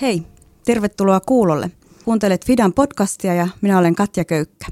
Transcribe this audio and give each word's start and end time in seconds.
Hei, 0.00 0.22
tervetuloa 0.64 1.20
kuulolle. 1.20 1.70
Kuuntelet 2.04 2.44
Fidan 2.44 2.72
podcastia 2.72 3.34
ja 3.34 3.48
minä 3.60 3.78
olen 3.78 3.94
Katja 3.94 4.24
Köykkä. 4.24 4.66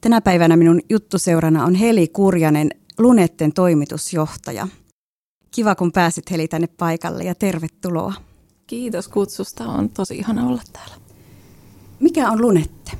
Tänä 0.00 0.20
päivänä 0.20 0.56
minun 0.56 0.80
juttuseurana 0.90 1.64
on 1.64 1.74
Heli 1.74 2.08
Kurjanen, 2.08 2.70
Lunetten 2.98 3.52
toimitusjohtaja. 3.52 4.68
Kiva, 5.50 5.74
kun 5.74 5.92
pääsit 5.92 6.30
Heli 6.30 6.48
tänne 6.48 6.66
paikalle 6.66 7.24
ja 7.24 7.34
tervetuloa. 7.34 8.14
Kiitos 8.66 9.08
kutsusta, 9.08 9.64
on 9.64 9.88
tosi 9.88 10.16
ihana 10.16 10.46
olla 10.48 10.62
täällä. 10.72 10.94
Mikä 12.00 12.30
on 12.30 12.42
Lunette? 12.42 12.92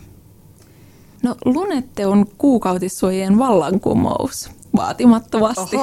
No 1.22 1.36
Lunette 1.44 2.06
on 2.06 2.26
kuukautissuojien 2.38 3.38
vallankumous 3.38 4.50
vaatimattomasti. 4.76 5.76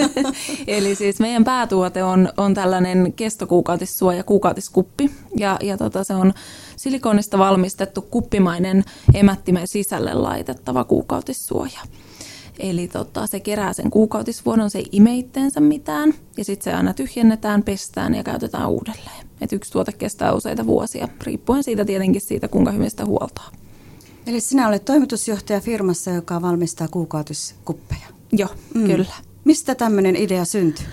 Eli 0.66 0.94
siis 0.94 1.20
meidän 1.20 1.44
päätuote 1.44 2.04
on, 2.04 2.28
on 2.36 2.54
tällainen 2.54 3.12
kestokuukautissuoja, 3.12 4.24
kuukautiskuppi. 4.24 5.10
Ja, 5.36 5.56
ja 5.62 5.76
tota, 5.76 6.04
se 6.04 6.14
on 6.14 6.32
silikonista 6.76 7.38
valmistettu 7.38 8.02
kuppimainen 8.02 8.84
emättimen 9.14 9.68
sisälle 9.68 10.14
laitettava 10.14 10.84
kuukautissuoja. 10.84 11.80
Eli 12.58 12.88
tota, 12.88 13.26
se 13.26 13.40
kerää 13.40 13.72
sen 13.72 13.90
kuukautisvuodon, 13.90 14.70
se 14.70 14.78
ei 14.78 14.88
ime 14.92 15.16
itteensä 15.16 15.60
mitään 15.60 16.14
ja 16.36 16.44
sitten 16.44 16.64
se 16.64 16.76
aina 16.76 16.94
tyhjennetään, 16.94 17.62
pestään 17.62 18.14
ja 18.14 18.22
käytetään 18.22 18.70
uudelleen. 18.70 19.26
Et 19.40 19.52
yksi 19.52 19.72
tuote 19.72 19.92
kestää 19.92 20.32
useita 20.32 20.66
vuosia, 20.66 21.08
riippuen 21.22 21.64
siitä 21.64 21.84
tietenkin 21.84 22.20
siitä, 22.20 22.48
kuinka 22.48 22.70
hyvin 22.70 22.90
sitä 22.90 23.04
huoltaa. 23.04 23.50
Eli 24.26 24.40
sinä 24.40 24.68
olet 24.68 24.84
toimitusjohtaja 24.84 25.60
firmassa, 25.60 26.10
joka 26.10 26.42
valmistaa 26.42 26.88
kuukautiskuppeja. 26.88 28.03
Joo, 28.32 28.50
mm. 28.74 28.86
kyllä. 28.86 29.14
Mistä 29.44 29.74
tämmöinen 29.74 30.16
idea 30.16 30.44
syntyi? 30.44 30.86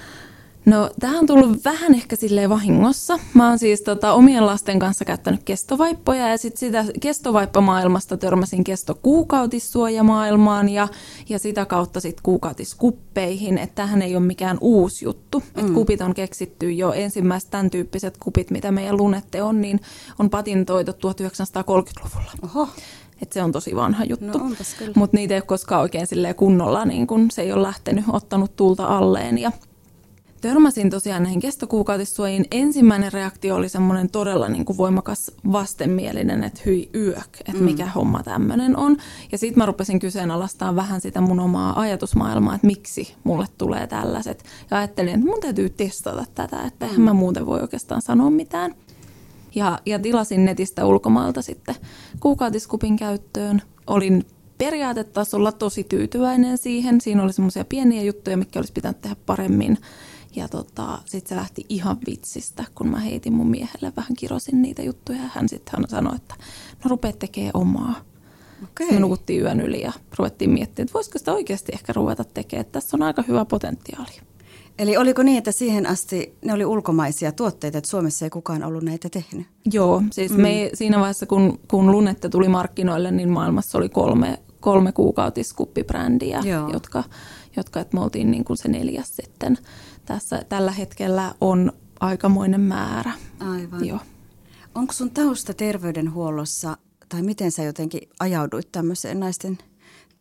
No, 0.66 0.90
tämä 1.00 1.20
on 1.20 1.28
tullut 1.28 1.66
vähän 1.66 1.94
ehkä 1.94 2.16
silleen 2.16 2.50
vahingossa. 2.50 3.20
Mä 3.34 3.50
oon 3.50 3.60
siis 3.60 3.82
tota, 3.82 4.14
omien 4.14 4.46
lasten 4.46 4.80
kanssa 4.80 5.06
käyttänyt 5.06 5.44
kestovaippoja 5.44 6.28
ja 6.28 6.38
sitten 6.38 6.60
sitä 6.60 6.86
kestovaippamaailmasta 7.00 8.18
törmäsin 8.18 8.64
kestokuukautissuojamaailmaan 8.64 10.70
ja, 10.70 10.88
ja 11.30 11.40
sitä 11.40 11.66
kautta 11.66 12.00
sitten 12.00 12.24
kuukautiskuppeihin. 12.24 13.58
Että 13.58 13.76
tämähän 13.76 14.02
ei 14.02 14.16
ole 14.16 14.26
mikään 14.26 14.58
uusi 14.62 15.06
juttu. 15.06 15.40
Mm. 15.40 15.60
Että 15.60 15.74
kupit 15.74 16.02
on 16.02 16.14
keksitty 16.14 16.72
jo 16.72 16.94
ensimmäiset 16.94 17.50
tämän 17.50 17.70
tyyppiset 17.70 18.18
kupit, 18.18 18.52
mitä 18.52 18.72
meidän 18.72 18.98
lunette 18.98 19.44
on, 19.44 19.62
niin 19.62 19.80
on 20.20 20.30
patentoitu 20.30 20.92
1930-luvulla. 20.92 22.32
Oho. 22.44 22.68
Et 23.22 23.32
se 23.32 23.44
on 23.44 23.52
tosi 23.52 23.76
vanha 23.76 24.04
juttu. 24.04 24.38
No 24.38 24.50
Mutta 24.96 25.18
niitä 25.18 25.34
ei 25.34 25.38
ole 25.38 25.46
koskaan 25.46 25.82
oikein 25.82 26.08
kunnolla, 26.36 26.86
niin 26.86 27.08
kun 27.08 27.32
se 27.32 27.42
ei 27.42 27.54
ole 27.54 27.62
lähtenyt 27.62 28.06
ottanut 28.08 28.56
tulta 28.56 28.86
alleen. 28.86 29.38
Ja 29.38 29.52
törmäsin 30.42 30.90
tosiaan 30.90 31.24
näihin 31.24 31.40
kestokuukautissuojiin. 31.40 32.46
Ensimmäinen 32.52 33.14
reaktio 33.14 33.56
oli 33.56 33.70
semmoinen 33.70 34.10
todella 34.10 34.50
niin 34.50 34.66
kuin 34.66 34.78
voimakas 34.78 35.32
vastenmielinen, 35.52 36.44
että 36.44 36.62
hyi 36.66 36.90
yök, 36.96 37.38
että 37.40 37.60
mm. 37.60 37.64
mikä 37.64 37.86
homma 37.86 38.24
tämmöinen 38.24 38.78
on. 38.78 38.98
Ja 39.32 39.38
sitten 39.38 39.62
mä 39.62 39.66
rupesin 39.66 40.00
kyseenalaistamaan 40.00 40.76
vähän 40.76 41.02
sitä 41.02 41.22
mun 41.22 41.40
omaa 41.40 41.80
ajatusmaailmaa, 41.80 42.56
että 42.56 42.68
miksi 42.68 43.16
mulle 43.24 43.46
tulee 43.58 43.88
tällaiset. 43.88 44.44
Ja 44.72 44.78
ajattelin, 44.78 45.14
että 45.14 45.26
mun 45.26 45.40
täytyy 45.42 45.70
testata 45.70 46.26
tätä, 46.36 46.62
että 46.68 46.88
mm. 46.98 47.02
mä 47.02 47.14
muuten 47.14 47.46
voi 47.46 47.62
oikeastaan 47.62 48.02
sanoa 48.02 48.30
mitään. 48.30 48.76
Ja, 49.56 49.80
ja 49.86 50.00
tilasin 50.00 50.46
netistä 50.46 50.86
ulkomailta 50.86 51.42
sitten 51.42 51.76
kuukautiskupin 52.20 52.96
käyttöön. 52.96 53.62
Olin 53.88 54.26
periaatetasolla 54.58 55.52
tosi 55.52 55.84
tyytyväinen 55.84 56.58
siihen. 56.58 57.02
Siinä 57.02 57.24
oli 57.24 57.34
semmoisia 57.34 57.66
pieniä 57.66 58.02
juttuja, 58.02 58.38
mitkä 58.38 58.60
olisi 58.60 58.74
pitänyt 58.74 59.02
tehdä 59.02 59.16
paremmin. 59.26 59.78
Ja 60.36 60.48
tota, 60.48 61.00
sitten 61.06 61.30
se 61.30 61.36
lähti 61.36 61.66
ihan 61.70 61.98
vitsistä, 62.08 62.64
kun 62.76 62.88
mä 62.88 63.00
heitin 63.00 63.34
mun 63.34 63.50
miehelle 63.50 63.94
vähän 63.98 64.16
kirosin 64.18 64.62
niitä 64.62 64.82
juttuja. 64.82 65.22
Ja 65.22 65.30
hän 65.34 65.50
sitten 65.50 65.90
sanoi, 65.90 66.16
että 66.16 66.36
no 66.84 66.90
rupeat 66.90 67.20
tekemään 67.20 67.52
omaa. 67.54 67.96
Okay. 68.64 68.88
Me 68.92 69.00
nukuttiin 69.00 69.42
yön 69.42 69.62
yli 69.62 69.82
ja 69.82 69.92
ruvettiin 70.18 70.50
miettimään, 70.50 70.86
että 70.86 70.94
voisiko 70.94 71.20
sitä 71.20 71.34
oikeasti 71.34 71.72
ehkä 71.72 71.94
ruveta 71.94 72.24
tekemään. 72.24 72.66
Tässä 72.72 72.98
on 72.98 73.02
aika 73.02 73.24
hyvä 73.28 73.46
potentiaali. 73.46 74.31
Eli 74.82 74.98
oliko 74.98 75.24
niin, 75.24 75.38
että 75.38 75.52
siihen 75.52 75.88
asti 75.88 76.38
ne 76.46 76.54
oli 76.54 76.66
ulkomaisia 76.66 77.32
tuotteita, 77.32 77.78
että 77.78 77.90
Suomessa 77.90 78.26
ei 78.26 78.30
kukaan 78.30 78.64
ollut 78.64 78.84
näitä 78.84 79.10
tehnyt? 79.10 79.48
Joo, 79.74 80.04
siis 80.12 80.32
mm. 80.32 80.42
me 80.42 80.70
siinä 80.74 81.00
vaiheessa, 81.00 81.26
kun, 81.26 81.60
kun 81.68 81.92
Lunette 81.92 82.30
tuli 82.30 82.48
markkinoille, 82.48 83.12
niin 83.12 83.30
maailmassa 83.30 83.78
oli 83.78 83.90
kolme, 83.90 84.40
kolme 84.60 84.92
kuukautiskuppibrändiä, 84.92 86.42
jotka, 86.74 87.04
jotka 87.58 87.80
että 87.80 87.98
me 87.98 88.04
oltiin 88.04 88.32
niin 88.32 88.44
kuin 88.44 88.58
se 88.58 88.70
neljäs 88.70 89.16
sitten. 89.16 89.58
Tässä, 90.06 90.46
tällä 90.50 90.72
hetkellä 90.72 91.36
on 91.42 91.72
aikamoinen 92.00 92.62
määrä. 92.62 93.12
Aivan. 93.40 93.86
Joo. 93.86 94.00
Onko 94.76 94.94
sun 94.94 95.12
tausta 95.12 95.54
terveydenhuollossa, 95.54 96.78
tai 97.10 97.22
miten 97.22 97.52
sä 97.52 97.64
jotenkin 97.64 98.10
ajauduit 98.20 98.72
tämmöiseen 98.72 99.20
naisten– 99.20 99.58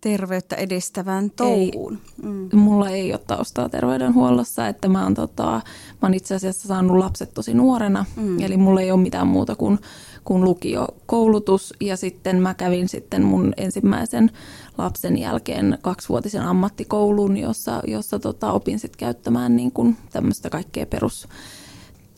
terveyttä 0.00 0.56
edistävään 0.56 1.30
touhuun. 1.30 1.92
Ei, 2.22 2.30
mm. 2.30 2.48
Mulla 2.52 2.88
ei 2.88 3.12
ole 3.12 3.20
taustaa 3.26 3.68
terveydenhuollossa, 3.68 4.68
että 4.68 4.88
mä 4.88 5.02
oon, 5.02 5.14
tota, 5.14 5.44
mä 5.44 5.62
oon 6.02 6.14
itse 6.14 6.34
asiassa 6.34 6.68
saanut 6.68 6.98
lapset 6.98 7.34
tosi 7.34 7.54
nuorena, 7.54 8.04
mm. 8.16 8.40
eli 8.40 8.56
mulla 8.56 8.80
ei 8.80 8.90
ole 8.90 9.00
mitään 9.00 9.26
muuta 9.26 9.56
kuin, 9.56 9.78
kuin 10.24 10.44
lukiokoulutus 10.44 11.74
ja 11.80 11.96
sitten 11.96 12.42
mä 12.42 12.54
kävin 12.54 12.88
sitten 12.88 13.22
mun 13.22 13.52
ensimmäisen 13.56 14.30
lapsen 14.78 15.18
jälkeen 15.18 15.78
kaksivuotisen 15.82 16.42
ammattikoulun, 16.42 17.36
jossa, 17.36 17.82
jossa 17.86 18.18
tota, 18.18 18.52
opin 18.52 18.78
sitten 18.78 18.98
käyttämään 18.98 19.56
niin 19.56 19.72
kuin 19.72 19.96
tämmöistä 20.12 20.50
kaikkea 20.50 20.86
perus 20.86 21.28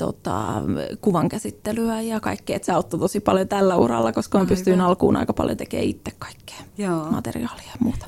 tota, 0.02 0.62
kuvan 1.00 1.28
käsittelyä 1.28 2.00
ja 2.00 2.20
kaikkea. 2.20 2.56
Että 2.56 2.66
se 2.66 2.72
auttoi 2.72 3.00
tosi 3.00 3.20
paljon 3.20 3.48
tällä 3.48 3.76
uralla, 3.76 4.12
koska 4.12 4.38
mä 4.38 4.46
pystyin 4.46 4.80
alkuun 4.80 5.16
aika 5.16 5.32
paljon 5.32 5.56
tekemään 5.56 5.88
itse 5.88 6.10
kaikkea 6.18 6.56
Joo. 6.78 7.10
materiaalia 7.10 7.64
ja 7.66 7.78
muuta. 7.80 8.06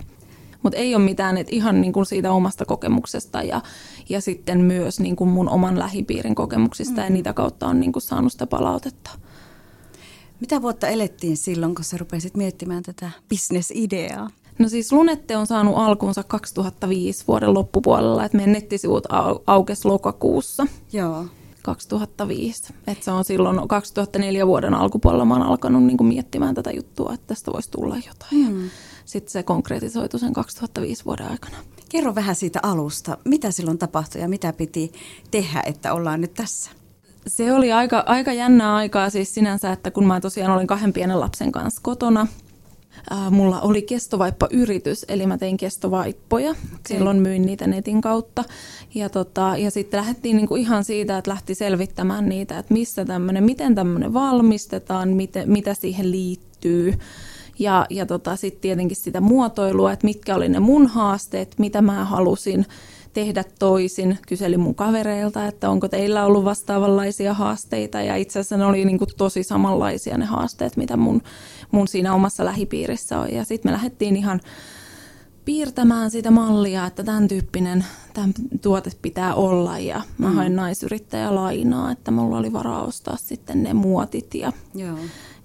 Mutta 0.62 0.78
ei 0.78 0.94
ole 0.94 1.04
mitään, 1.04 1.36
että 1.36 1.54
ihan 1.54 1.80
niin 1.80 1.92
kuin 1.92 2.06
siitä 2.06 2.32
omasta 2.32 2.64
kokemuksesta 2.64 3.42
ja, 3.42 3.62
ja 4.08 4.20
sitten 4.20 4.60
myös 4.60 5.00
niin 5.00 5.16
kuin 5.16 5.30
mun 5.30 5.48
oman 5.48 5.78
lähipiirin 5.78 6.34
kokemuksista 6.34 7.00
mm. 7.00 7.04
ja 7.04 7.10
niitä 7.10 7.32
kautta 7.32 7.66
on 7.66 7.80
niin 7.80 7.92
kuin 7.92 8.02
saanut 8.02 8.32
sitä 8.32 8.46
palautetta. 8.46 9.10
Mitä 10.40 10.62
vuotta 10.62 10.88
elettiin 10.88 11.36
silloin, 11.36 11.74
kun 11.74 11.84
sä 11.84 11.96
rupesit 11.96 12.36
miettimään 12.36 12.82
tätä 12.82 13.10
bisnesideaa? 13.28 14.30
No 14.58 14.68
siis 14.68 14.92
Lunette 14.92 15.36
on 15.36 15.46
saanut 15.46 15.74
alkuunsa 15.76 16.22
2005 16.22 17.24
vuoden 17.28 17.54
loppupuolella, 17.54 18.24
että 18.24 18.36
meidän 18.36 18.52
nettisivut 18.52 19.06
au- 19.06 19.42
aukesi 19.46 19.88
lokakuussa. 19.88 20.66
Joo. 20.92 21.26
2005. 21.64 22.74
Et 22.86 23.02
se 23.02 23.10
on 23.10 23.24
silloin 23.24 23.68
2004 23.68 24.46
vuoden 24.46 24.74
alkupuolella 24.74 25.24
mä 25.24 25.34
oon 25.34 25.42
alkanut 25.42 25.82
niin 25.82 25.96
kuin 25.96 26.08
miettimään 26.08 26.54
tätä 26.54 26.70
juttua, 26.70 27.14
että 27.14 27.26
tästä 27.26 27.52
voisi 27.52 27.70
tulla 27.70 27.96
jotain. 27.96 28.54
Mm. 28.54 28.70
Sitten 29.04 29.32
se 29.32 29.42
konkretisoitu 29.42 30.18
sen 30.18 30.32
2005 30.32 31.04
vuoden 31.04 31.30
aikana. 31.30 31.56
Kerro 31.88 32.14
vähän 32.14 32.34
siitä 32.34 32.60
alusta. 32.62 33.18
Mitä 33.24 33.50
silloin 33.50 33.78
tapahtui 33.78 34.20
ja 34.20 34.28
mitä 34.28 34.52
piti 34.52 34.92
tehdä, 35.30 35.62
että 35.66 35.94
ollaan 35.94 36.20
nyt 36.20 36.34
tässä? 36.34 36.70
Se 37.26 37.52
oli 37.52 37.72
aika, 37.72 38.04
aika 38.06 38.32
jännää 38.32 38.74
aikaa 38.74 39.10
siis 39.10 39.34
sinänsä, 39.34 39.72
että 39.72 39.90
kun 39.90 40.06
mä 40.06 40.20
tosiaan 40.20 40.52
olin 40.52 40.66
kahden 40.66 40.92
pienen 40.92 41.20
lapsen 41.20 41.52
kanssa 41.52 41.80
kotona– 41.84 42.26
mulla 43.30 43.60
oli 43.60 43.82
kestovaippa-yritys, 43.82 45.04
eli 45.08 45.26
mä 45.26 45.38
tein 45.38 45.56
kestovaippoja. 45.56 46.50
Okay. 46.50 46.78
Silloin 46.88 47.22
myin 47.22 47.42
niitä 47.42 47.66
netin 47.66 48.00
kautta. 48.00 48.44
Ja, 48.94 49.08
tota, 49.08 49.54
ja 49.58 49.70
sitten 49.70 49.98
lähdettiin 49.98 50.36
niinku 50.36 50.56
ihan 50.56 50.84
siitä, 50.84 51.18
että 51.18 51.30
lähti 51.30 51.54
selvittämään 51.54 52.28
niitä, 52.28 52.58
että 52.58 52.74
missä 52.74 53.04
tämmönen, 53.04 53.44
miten 53.44 53.74
tämmöinen 53.74 54.12
valmistetaan, 54.12 55.08
miten, 55.08 55.50
mitä 55.50 55.74
siihen 55.74 56.10
liittyy. 56.10 56.94
Ja, 57.58 57.86
ja 57.90 58.06
tota, 58.06 58.36
sitten 58.36 58.60
tietenkin 58.60 58.96
sitä 58.96 59.20
muotoilua, 59.20 59.92
että 59.92 60.06
mitkä 60.06 60.34
oli 60.34 60.48
ne 60.48 60.60
mun 60.60 60.86
haasteet, 60.86 61.54
mitä 61.58 61.82
mä 61.82 62.04
halusin 62.04 62.66
tehdä 63.12 63.44
toisin. 63.58 64.18
Kyselin 64.28 64.60
mun 64.60 64.74
kavereilta, 64.74 65.46
että 65.46 65.70
onko 65.70 65.88
teillä 65.88 66.24
ollut 66.24 66.44
vastaavanlaisia 66.44 67.34
haasteita 67.34 68.00
ja 68.00 68.16
itse 68.16 68.38
asiassa 68.38 68.56
ne 68.56 68.64
oli 68.64 68.84
niin 68.84 68.98
kuin 68.98 69.10
tosi 69.16 69.42
samanlaisia 69.42 70.18
ne 70.18 70.24
haasteet, 70.24 70.76
mitä 70.76 70.96
mun, 70.96 71.22
mun 71.70 71.88
siinä 71.88 72.14
omassa 72.14 72.44
lähipiirissä 72.44 73.18
on. 73.18 73.32
Ja 73.32 73.44
sitten 73.44 73.72
me 73.72 73.76
lähdettiin 73.76 74.16
ihan 74.16 74.40
piirtämään 75.44 76.10
sitä 76.10 76.30
mallia, 76.30 76.86
että 76.86 77.04
tämän 77.04 77.28
tyyppinen 77.28 77.84
tämän 78.14 78.32
tuote 78.62 78.90
pitää 79.02 79.34
olla 79.34 79.78
ja 79.78 80.02
mä 80.18 80.30
hain 80.30 80.52
mm. 80.52 80.56
naisyrittäjä 80.56 81.34
lainaa, 81.34 81.90
että 81.90 82.10
mulla 82.10 82.38
oli 82.38 82.52
varaa 82.52 82.84
ostaa 82.84 83.16
sitten 83.16 83.62
ne 83.62 83.74
muotit 83.74 84.34
ja 84.34 84.52
Joo 84.74 84.98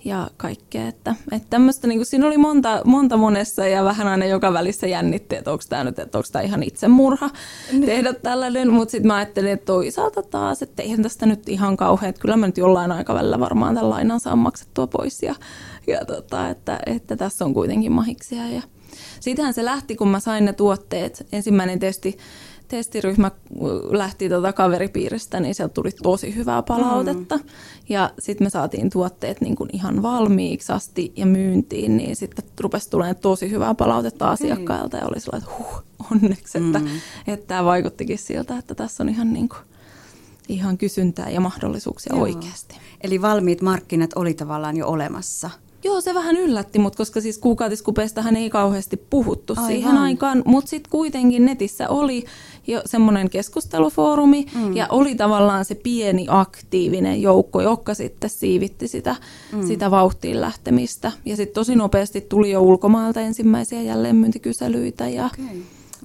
ja 0.05 0.27
kaikkea. 0.37 0.87
Että, 0.87 1.15
että 1.31 1.47
tämmöistä, 1.49 1.87
niin 1.87 1.99
kuin, 1.99 2.05
siinä 2.05 2.27
oli 2.27 2.37
monta, 2.37 2.81
monta 2.85 3.17
monessa 3.17 3.67
ja 3.67 3.83
vähän 3.83 4.07
aina 4.07 4.25
joka 4.25 4.53
välissä 4.53 4.87
jännitti, 4.87 5.35
että 5.35 5.51
onko 5.51 5.63
tämä 5.69 5.83
nyt, 5.83 5.99
että 5.99 6.17
onko 6.17 6.27
tämä 6.31 6.43
ihan 6.43 6.63
itsemurha 6.63 7.29
niin. 7.71 7.85
tehdä 7.85 8.13
tällainen. 8.13 8.73
Mutta 8.73 8.91
sitten 8.91 9.07
mä 9.07 9.15
ajattelin, 9.15 9.51
että 9.51 9.65
toisaalta 9.65 10.21
taas, 10.21 10.61
että 10.61 10.83
eihän 10.83 11.03
tästä 11.03 11.25
nyt 11.25 11.49
ihan 11.49 11.77
kauhean, 11.77 12.09
että 12.09 12.21
kyllä 12.21 12.37
mä 12.37 12.45
nyt 12.45 12.57
jollain 12.57 12.91
aikavälillä 12.91 13.39
varmaan 13.39 13.75
tämän 13.75 13.89
lainan 13.89 14.19
saan 14.19 14.39
maksettua 14.39 14.87
pois 14.87 15.23
ja, 15.23 15.35
ja 15.87 16.05
tota, 16.05 16.49
että, 16.49 16.79
että 16.85 17.15
tässä 17.15 17.45
on 17.45 17.53
kuitenkin 17.53 17.91
mahiksia. 17.91 18.47
Ja 18.47 18.61
siitähän 19.19 19.53
se 19.53 19.65
lähti, 19.65 19.95
kun 19.95 20.07
mä 20.07 20.19
sain 20.19 20.45
ne 20.45 20.53
tuotteet. 20.53 21.27
Ensimmäinen 21.31 21.79
testi 21.79 22.17
testiryhmä 22.69 23.31
lähti 23.89 24.29
tuota 24.29 24.53
kaveripiiristä, 24.53 25.39
niin 25.39 25.55
sieltä 25.55 25.73
tuli 25.73 25.91
tosi 26.03 26.35
hyvää 26.35 26.63
palautetta. 26.63 27.37
Mm. 27.37 27.43
Ja 27.89 28.09
sitten 28.19 28.45
me 28.45 28.49
saatiin 28.49 28.89
tuotteet 28.89 29.41
niin 29.41 29.55
kuin 29.55 29.69
ihan 29.73 30.01
valmiiksi 30.01 30.71
asti 30.71 31.13
ja 31.15 31.25
myyntiin, 31.25 31.97
niin 31.97 32.15
sitten 32.15 32.45
rupesi 32.59 32.89
tulemaan 32.89 33.15
tosi 33.15 33.51
hyvää 33.51 33.75
palautetta 33.75 34.29
asiakkailta 34.29 34.97
ja 34.97 35.07
oli 35.07 35.19
sellainen, 35.19 35.49
että 35.49 35.63
huh, 35.63 35.83
onneksi, 36.11 36.57
että, 36.57 36.79
mm. 36.79 36.87
että 37.27 37.47
tämä 37.47 37.65
vaikuttikin 37.65 38.17
siltä, 38.17 38.57
että 38.57 38.75
tässä 38.75 39.03
on 39.03 39.09
ihan, 39.09 39.33
niin 39.33 39.49
kuin, 39.49 39.61
ihan 40.49 40.77
kysyntää 40.77 41.29
ja 41.29 41.41
mahdollisuuksia 41.41 42.15
Joo. 42.15 42.23
oikeasti. 42.23 42.75
Eli 43.01 43.21
valmiit 43.21 43.61
markkinat 43.61 44.09
oli 44.15 44.33
tavallaan 44.33 44.77
jo 44.77 44.87
olemassa– 44.87 45.49
Joo, 45.83 46.01
se 46.01 46.13
vähän 46.13 46.37
yllätti, 46.37 46.79
mutta 46.79 46.97
koska 46.97 47.21
siis 47.21 47.37
kuukautiskupeestahan 47.37 48.35
ei 48.35 48.49
kauheasti 48.49 48.97
puhuttu 49.09 49.53
Aivan. 49.57 49.67
siihen 49.67 49.97
aikaan, 49.97 50.43
mutta 50.45 50.69
sitten 50.69 50.91
kuitenkin 50.91 51.45
netissä 51.45 51.89
oli 51.89 52.25
jo 52.67 52.81
semmoinen 52.85 53.29
keskustelufoorumi 53.29 54.45
mm. 54.55 54.75
ja 54.75 54.87
oli 54.89 55.15
tavallaan 55.15 55.65
se 55.65 55.75
pieni 55.75 56.25
aktiivinen 56.29 57.21
joukko, 57.21 57.61
joka 57.61 57.93
sitten 57.93 58.29
siivitti 58.29 58.87
sitä, 58.87 59.15
mm. 59.51 59.67
sitä 59.67 59.91
vauhtiin 59.91 60.41
lähtemistä. 60.41 61.11
Ja 61.25 61.35
sitten 61.35 61.53
tosi 61.53 61.75
nopeasti 61.75 62.21
tuli 62.21 62.51
jo 62.51 62.61
ulkomailta 62.61 63.21
ensimmäisiä 63.21 63.81
jälleenmyyntikyselyitä 63.81 65.07
ja 65.07 65.25
okay. 65.25 65.55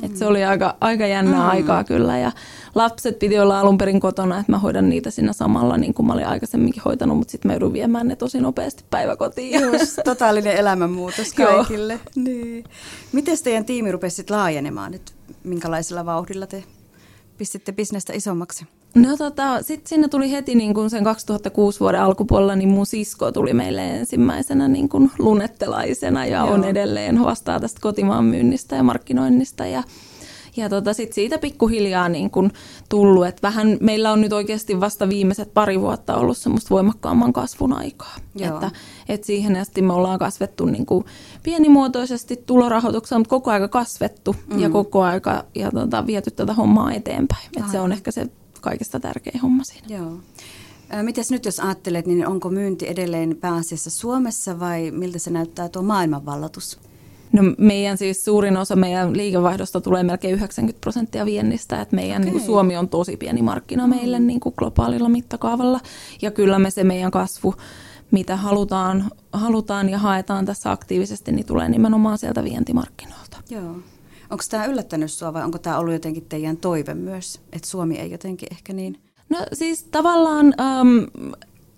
Et 0.02 0.16
se 0.16 0.26
oli 0.26 0.44
aika, 0.44 0.76
aika 0.80 1.06
jännää 1.06 1.42
mm. 1.42 1.48
aikaa 1.48 1.84
kyllä 1.84 2.18
ja 2.18 2.32
lapset 2.74 3.18
piti 3.18 3.38
olla 3.38 3.60
alun 3.60 3.78
perin 3.78 4.00
kotona, 4.00 4.40
että 4.40 4.52
mä 4.52 4.58
hoidan 4.58 4.88
niitä 4.88 5.10
siinä 5.10 5.32
samalla 5.32 5.76
niin 5.76 5.94
kuin 5.94 6.06
mä 6.06 6.12
olin 6.12 6.26
aikaisemminkin 6.26 6.82
hoitanut, 6.84 7.18
mutta 7.18 7.32
sitten 7.32 7.48
mä 7.48 7.52
joudun 7.54 7.72
viemään 7.72 8.08
ne 8.08 8.16
tosi 8.16 8.40
nopeasti 8.40 8.84
päiväkotiin. 8.90 9.60
Just, 9.60 9.98
totaalinen 10.04 10.56
elämänmuutos 10.56 11.32
kaikille. 11.32 12.00
niin. 12.14 12.64
Miten 13.12 13.38
teidän 13.44 13.64
tiimi 13.64 13.92
rupesi 13.92 14.24
laajenemaan, 14.30 14.94
että 14.94 15.12
minkälaisella 15.44 16.06
vauhdilla 16.06 16.46
te 16.46 16.64
pistitte 17.38 17.72
bisnestä 17.72 18.12
isommaksi? 18.12 18.66
No 18.94 19.16
tota, 19.16 19.62
sitten 19.62 19.88
sinne 19.88 20.08
tuli 20.08 20.30
heti 20.30 20.54
niin 20.54 20.74
kun 20.74 20.90
sen 20.90 21.04
2006 21.04 21.80
vuoden 21.80 22.00
alkupuolella, 22.00 22.56
niin 22.56 22.68
mun 22.68 22.86
sisko 22.86 23.32
tuli 23.32 23.54
meille 23.54 23.90
ensimmäisenä 23.90 24.68
niin 24.68 24.88
kun 24.88 25.10
lunettelaisena 25.18 26.26
ja 26.26 26.38
Joo. 26.38 26.54
on 26.54 26.64
edelleen 26.64 27.24
vastaa 27.24 27.60
tästä 27.60 27.80
kotimaan 27.80 28.24
myynnistä 28.24 28.76
ja 28.76 28.82
markkinoinnista 28.82 29.66
ja 29.66 29.82
ja 30.56 30.68
tota, 30.68 30.92
sit 30.92 31.12
siitä 31.12 31.38
pikkuhiljaa 31.38 32.08
niin 32.08 32.30
kun 32.30 32.50
tullut, 32.88 33.26
että 33.26 33.42
vähän 33.42 33.76
meillä 33.80 34.12
on 34.12 34.20
nyt 34.20 34.32
oikeasti 34.32 34.80
vasta 34.80 35.08
viimeiset 35.08 35.54
pari 35.54 35.80
vuotta 35.80 36.16
ollut 36.16 36.36
semmoista 36.36 36.70
voimakkaamman 36.70 37.32
kasvun 37.32 37.72
aikaa. 37.72 38.16
Joo. 38.34 38.54
Että, 38.54 38.70
et 39.08 39.24
siihen 39.24 39.56
asti 39.56 39.82
me 39.82 39.92
ollaan 39.92 40.18
kasvettu 40.18 40.64
niin 40.64 40.86
kuin 40.86 41.04
pienimuotoisesti 41.42 42.42
tulorahoituksella, 42.46 43.18
mutta 43.18 43.30
koko 43.30 43.50
aika 43.50 43.68
kasvettu 43.68 44.36
mm. 44.46 44.58
ja 44.58 44.70
koko 44.70 45.02
aika 45.02 45.44
ja 45.54 45.70
tota, 45.70 46.06
viety 46.06 46.30
tätä 46.30 46.52
hommaa 46.52 46.92
eteenpäin. 46.92 47.48
Et 47.56 47.70
se 47.70 47.80
on 47.80 47.92
ehkä 47.92 48.10
se 48.10 48.26
kaikista 48.64 49.00
tärkein 49.00 49.40
homma 49.40 49.64
siinä. 49.64 49.86
Joo. 49.88 50.18
Mites 51.02 51.30
nyt 51.30 51.44
jos 51.44 51.60
ajattelet, 51.60 52.06
niin 52.06 52.26
onko 52.26 52.50
myynti 52.50 52.88
edelleen 52.88 53.36
pääasiassa 53.40 53.90
Suomessa 53.90 54.60
vai 54.60 54.90
miltä 54.90 55.18
se 55.18 55.30
näyttää 55.30 55.68
tuo 55.68 55.82
maailmanvallatus? 55.82 56.78
No 57.32 57.42
meidän 57.58 57.98
siis 57.98 58.24
suurin 58.24 58.56
osa 58.56 58.76
meidän 58.76 59.16
liikevaihdosta 59.16 59.80
tulee 59.80 60.02
melkein 60.02 60.34
90 60.34 60.80
prosenttia 60.80 61.26
viennistä, 61.26 61.80
että 61.80 61.96
meidän 61.96 62.16
okay. 62.16 62.24
niin 62.24 62.32
kuin 62.32 62.46
Suomi 62.46 62.76
on 62.76 62.88
tosi 62.88 63.16
pieni 63.16 63.42
markkina 63.42 63.86
meille 63.86 64.18
niin 64.18 64.40
kuin 64.40 64.54
globaalilla 64.58 65.08
mittakaavalla. 65.08 65.80
Ja 66.22 66.30
kyllä 66.30 66.58
me 66.58 66.70
se 66.70 66.84
meidän 66.84 67.10
kasvu, 67.10 67.54
mitä 68.10 68.36
halutaan, 68.36 69.10
halutaan 69.32 69.88
ja 69.88 69.98
haetaan 69.98 70.46
tässä 70.46 70.70
aktiivisesti, 70.70 71.32
niin 71.32 71.46
tulee 71.46 71.68
nimenomaan 71.68 72.18
sieltä 72.18 72.44
vientimarkkinoilta. 72.44 73.36
Joo. 73.50 73.76
Onko 74.34 74.44
tämä 74.50 74.64
yllättänyt 74.64 75.12
sinua 75.12 75.32
vai 75.32 75.44
onko 75.44 75.58
tämä 75.58 75.78
ollut 75.78 75.92
jotenkin 75.92 76.26
teidän 76.28 76.56
toive 76.56 76.94
myös, 76.94 77.40
että 77.52 77.68
Suomi 77.68 77.96
ei 77.96 78.10
jotenkin 78.10 78.48
ehkä 78.50 78.72
niin? 78.72 78.98
No 79.28 79.38
siis 79.52 79.82
tavallaan... 79.82 80.46
Um, 80.46 81.06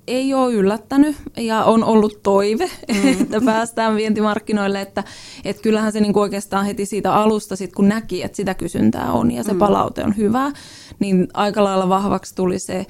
ei 0.07 0.35
ole 0.35 0.53
yllättänyt 0.53 1.17
ja 1.37 1.65
on 1.65 1.85
ollut 1.85 2.23
toive, 2.23 2.71
mm. 2.89 3.09
että 3.23 3.41
päästään 3.45 3.97
vientimarkkinoille, 3.97 4.81
että, 4.81 5.05
että 5.45 5.63
kyllähän 5.63 5.93
se 5.93 6.01
niin 6.01 6.19
oikeastaan 6.19 6.67
heti 6.67 6.87
siitä 6.87 7.15
alusta, 7.15 7.57
sit 7.57 7.73
kun 7.73 7.89
näki, 7.89 8.23
että 8.23 8.37
sitä 8.37 8.55
kysyntää 8.55 9.13
on 9.13 9.31
ja 9.31 9.45
se 9.45 9.53
mm. 9.53 9.59
palaute 9.59 10.05
on 10.05 10.17
hyvä, 10.17 10.53
niin 10.99 11.29
aika 11.35 11.65
lailla 11.65 11.89
vahvaksi 11.89 12.35
tuli 12.35 12.59
se, 12.59 12.87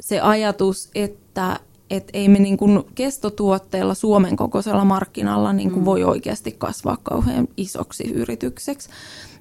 se 0.00 0.20
ajatus, 0.20 0.90
että 0.94 1.60
et 1.90 2.10
ei 2.12 2.28
me 2.28 2.38
niin 2.38 2.56
kuin 2.56 2.82
kestotuotteella 2.94 3.94
Suomen 3.94 4.36
kokoisella 4.36 4.84
markkinalla 4.84 5.52
niin 5.52 5.70
kuin 5.70 5.80
mm. 5.80 5.84
voi 5.84 6.04
oikeasti 6.04 6.52
kasvaa 6.58 6.96
kauhean 7.02 7.48
isoksi 7.56 8.12
yritykseksi. 8.12 8.88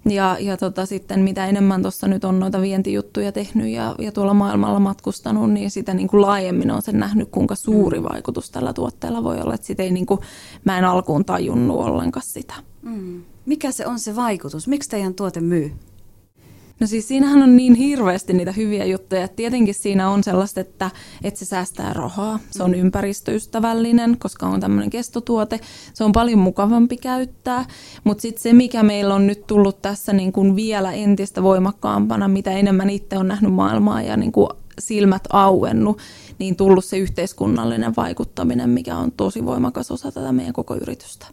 Ja, 0.09 0.37
ja 0.39 0.57
tota, 0.57 0.85
sitten 0.85 1.19
mitä 1.19 1.45
enemmän 1.45 1.81
tuossa 1.81 2.07
nyt 2.07 2.23
on 2.23 2.39
noita 2.39 2.61
vientijuttuja 2.61 3.31
tehnyt 3.31 3.67
ja, 3.67 3.95
ja 3.99 4.11
tuolla 4.11 4.33
maailmalla 4.33 4.79
matkustanut, 4.79 5.51
niin 5.51 5.71
sitä 5.71 5.93
niin 5.93 6.07
kuin 6.07 6.21
laajemmin 6.21 6.71
on 6.71 6.81
sen 6.81 6.99
nähnyt, 6.99 7.29
kuinka 7.29 7.55
suuri 7.55 7.99
mm. 7.99 8.03
vaikutus 8.03 8.51
tällä 8.51 8.73
tuotteella 8.73 9.23
voi 9.23 9.41
olla. 9.41 9.53
Että 9.53 9.83
ei 9.83 9.91
niin 9.91 10.05
kuin, 10.05 10.19
mä 10.63 10.77
en 10.77 10.85
alkuun 10.85 11.25
tajunnut 11.25 11.77
ollenkaan 11.77 12.25
sitä. 12.25 12.53
Mm. 12.81 13.23
Mikä 13.45 13.71
se 13.71 13.87
on 13.87 13.99
se 13.99 14.15
vaikutus? 14.15 14.67
Miksi 14.67 14.89
teidän 14.89 15.13
tuote 15.13 15.41
myy? 15.41 15.71
No 16.79 16.87
siis 16.87 17.07
siinähän 17.07 17.41
on 17.43 17.55
niin 17.55 17.75
hirveästi 17.75 18.33
niitä 18.33 18.51
hyviä 18.51 18.85
juttuja. 18.85 19.27
Tietenkin 19.27 19.73
siinä 19.73 20.09
on 20.09 20.23
sellaista, 20.23 20.61
että, 20.61 20.91
että 21.23 21.39
se 21.39 21.45
säästää 21.45 21.93
rahaa. 21.93 22.39
Se 22.51 22.63
on 22.63 22.71
mm. 22.71 22.79
ympäristöystävällinen, 22.79 24.17
koska 24.19 24.47
on 24.47 24.59
tämmöinen 24.59 24.89
kestotuote. 24.89 25.59
Se 25.93 26.03
on 26.03 26.11
paljon 26.11 26.39
mukavampi 26.39 26.97
käyttää. 26.97 27.65
Mutta 28.03 28.21
sitten 28.21 28.43
se, 28.43 28.53
mikä 28.53 28.83
meillä 28.83 29.15
on 29.15 29.27
nyt 29.27 29.47
tullut 29.47 29.81
tässä 29.81 30.13
niin 30.13 30.31
kuin 30.31 30.55
vielä 30.55 30.91
entistä 30.91 31.43
voimakkaampana, 31.43 32.27
mitä 32.27 32.51
enemmän 32.51 32.89
itse 32.89 33.17
on 33.17 33.27
nähnyt 33.27 33.53
maailmaa 33.53 34.01
ja 34.01 34.17
niin 34.17 34.31
kuin 34.31 34.49
silmät 34.79 35.23
auennut, 35.29 35.97
niin 36.39 36.55
tullut 36.55 36.85
se 36.85 36.97
yhteiskunnallinen 36.97 37.95
vaikuttaminen, 37.95 38.69
mikä 38.69 38.97
on 38.97 39.11
tosi 39.11 39.45
voimakas 39.45 39.91
osa 39.91 40.11
tätä 40.11 40.31
meidän 40.31 40.53
koko 40.53 40.75
yritystä. 40.75 41.27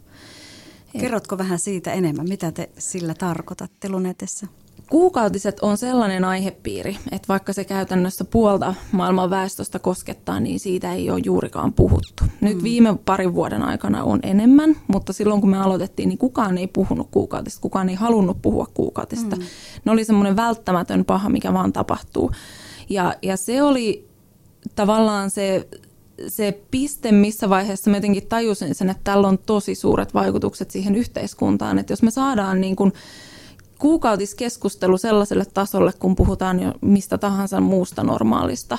Kerrotko 0.99 1.37
vähän 1.37 1.59
siitä 1.59 1.93
enemmän, 1.93 2.29
mitä 2.29 2.51
te 2.51 2.69
sillä 2.77 3.13
tarkoitatte 3.13 3.89
Lunetessa? 3.89 4.47
Kuukautiset 4.93 5.59
on 5.59 5.77
sellainen 5.77 6.25
aihepiiri, 6.25 6.97
että 7.11 7.27
vaikka 7.27 7.53
se 7.53 7.63
käytännössä 7.63 8.25
puolta 8.25 8.75
maailman 8.91 9.29
väestöstä 9.29 9.79
koskettaa, 9.79 10.39
niin 10.39 10.59
siitä 10.59 10.93
ei 10.93 11.09
ole 11.09 11.21
juurikaan 11.25 11.73
puhuttu. 11.73 12.23
Nyt 12.41 12.57
mm. 12.57 12.63
viime 12.63 12.95
parin 13.05 13.33
vuoden 13.33 13.61
aikana 13.61 14.03
on 14.03 14.19
enemmän, 14.23 14.75
mutta 14.87 15.13
silloin 15.13 15.41
kun 15.41 15.49
me 15.49 15.57
aloitettiin, 15.57 16.09
niin 16.09 16.17
kukaan 16.17 16.57
ei 16.57 16.67
puhunut 16.67 17.07
kuukautista, 17.11 17.61
kukaan 17.61 17.89
ei 17.89 17.95
halunnut 17.95 18.41
puhua 18.41 18.67
kuukautista. 18.73 19.35
Mm. 19.35 19.41
Ne 19.85 19.91
oli 19.91 20.05
semmoinen 20.05 20.35
välttämätön 20.35 21.05
paha, 21.05 21.29
mikä 21.29 21.53
vaan 21.53 21.73
tapahtuu. 21.73 22.31
Ja, 22.89 23.13
ja 23.21 23.37
se 23.37 23.63
oli 23.63 24.07
tavallaan 24.75 25.29
se, 25.29 25.67
se 26.27 26.61
piste, 26.71 27.11
missä 27.11 27.49
vaiheessa 27.49 27.89
mä 27.89 27.97
jotenkin 27.97 28.27
tajusin 28.27 28.75
sen, 28.75 28.89
että 28.89 29.03
tällä 29.03 29.27
on 29.27 29.37
tosi 29.37 29.75
suuret 29.75 30.13
vaikutukset 30.13 30.71
siihen 30.71 30.95
yhteiskuntaan. 30.95 31.79
Että 31.79 31.93
jos 31.93 32.03
me 32.03 32.11
saadaan 32.11 32.61
niin 32.61 32.75
kuin 32.75 32.93
kuukautiskeskustelu 33.83 34.97
sellaiselle 34.97 35.45
tasolle, 35.53 35.91
kun 35.99 36.15
puhutaan 36.15 36.59
jo 36.59 36.73
mistä 36.81 37.17
tahansa 37.17 37.61
muusta 37.61 38.03
normaalista 38.03 38.77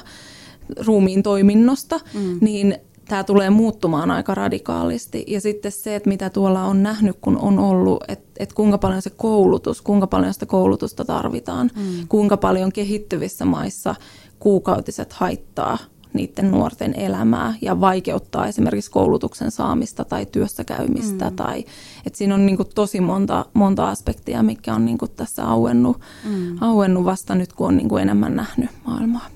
ruumiin 0.87 1.23
toiminnosta, 1.23 2.01
mm. 2.15 2.39
niin 2.41 2.77
tämä 3.09 3.25
tulee 3.25 3.51
muuttumaan 3.51 4.11
aika 4.11 4.35
radikaalisti. 4.35 5.25
Ja 5.27 5.41
sitten 5.41 5.73
se, 5.73 5.95
että 5.97 6.09
mitä 6.09 6.31
tuolla 6.31 6.65
on 6.65 6.83
nähnyt, 6.83 7.17
kun 7.21 7.39
on 7.39 7.59
ollut, 7.59 8.05
että, 8.09 8.31
että 8.39 8.55
kuinka 8.55 8.79
paljon 8.79 9.03
se 9.03 9.11
koulutus, 9.11 9.83
kuinka 9.83 10.07
paljon 10.07 10.35
sitä 10.35 10.47
koulutusta 10.47 11.05
tarvitaan, 11.05 11.71
mm. 11.77 12.09
kuinka 12.09 12.37
paljon 12.37 12.73
kehittyvissä 12.73 13.45
maissa 13.45 13.95
kuukautiset 14.39 15.13
haittaa 15.13 15.79
niiden 16.15 16.51
nuorten 16.51 16.95
elämää 16.95 17.55
ja 17.63 17.81
vaikeuttaa 17.81 18.47
esimerkiksi 18.47 18.91
koulutuksen 18.91 19.51
saamista 19.51 20.05
tai 20.05 20.27
työssä 20.27 20.65
käymistä. 20.65 21.31
Mm. 21.31 21.37
Tai, 21.37 21.65
et 22.07 22.15
siinä 22.15 22.35
on 22.35 22.47
niin 22.47 22.57
kuin 22.57 22.69
tosi 22.75 23.01
monta, 23.01 23.47
monta 23.55 23.89
aspektia, 23.89 24.43
mikä 24.43 24.75
on 24.75 24.85
niin 24.85 24.99
kuin 24.99 25.11
tässä 25.17 25.49
auennut, 25.49 26.01
mm. 26.25 26.63
auennut 26.63 27.05
vasta 27.05 27.35
nyt, 27.35 27.53
kun 27.53 27.69
on 27.69 27.77
niin 27.77 27.89
kuin 27.89 28.03
enemmän 28.03 28.37
nähnyt 28.37 28.71
maailmaa. 28.87 29.27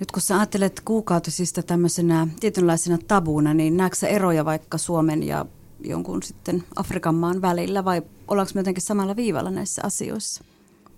Nyt 0.00 0.12
kun 0.12 0.22
sä 0.22 0.36
ajattelet 0.36 0.82
kuukautisista 0.84 1.62
tämmöisenä 1.62 2.28
tietynlaisena 2.40 2.98
tabuuna, 3.08 3.54
niin 3.54 3.76
näetkö 3.76 3.96
sä 3.96 4.08
eroja 4.08 4.44
vaikka 4.44 4.78
Suomen 4.78 5.22
ja 5.22 5.46
jonkun 5.84 6.22
sitten 6.22 6.64
Afrikan 6.76 7.14
maan 7.14 7.42
välillä 7.42 7.84
vai 7.84 8.02
ollaanko 8.28 8.52
me 8.54 8.58
jotenkin 8.58 8.82
samalla 8.82 9.16
viivalla 9.16 9.50
näissä 9.50 9.82
asioissa? 9.84 10.44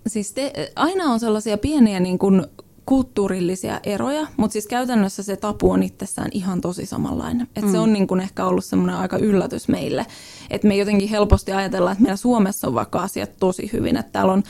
Siis 0.06 0.32
te, 0.32 0.73
aina 0.76 1.04
on 1.04 1.20
sellaisia 1.20 1.58
pieniä 1.58 2.00
niin 2.00 2.18
kuin 2.18 2.46
kulttuurillisia 2.87 3.81
eroja, 3.85 4.26
mutta 4.37 4.52
siis 4.52 4.66
käytännössä 4.66 5.23
se 5.23 5.37
tapu 5.37 5.71
on 5.71 5.83
itsessään 5.83 6.28
ihan 6.33 6.61
tosi 6.61 6.87
samanlainen. 6.87 7.49
Et 7.57 7.64
mm. 7.64 7.73
Se 7.73 7.78
on 7.78 7.93
niin 7.93 8.07
kuin 8.07 8.21
ehkä 8.21 8.47
ollut 8.47 8.64
semmoinen 8.64 8.97
aika 8.97 9.19
yllätys 9.19 9.69
meille, 9.69 10.07
että 10.50 10.69
me 10.69 10.76
jotenkin 10.76 11.09
helposti 11.09 11.52
ajatellaan, 11.52 11.93
että 11.93 12.02
meillä 12.02 12.16
Suomessa 12.16 12.66
on 12.66 12.75
vaikka 12.75 13.02
asiat 13.02 13.31
tosi 13.40 13.71
hyvin, 13.73 13.97
että 13.97 14.12
täällä 14.12 14.33
on 14.33 14.43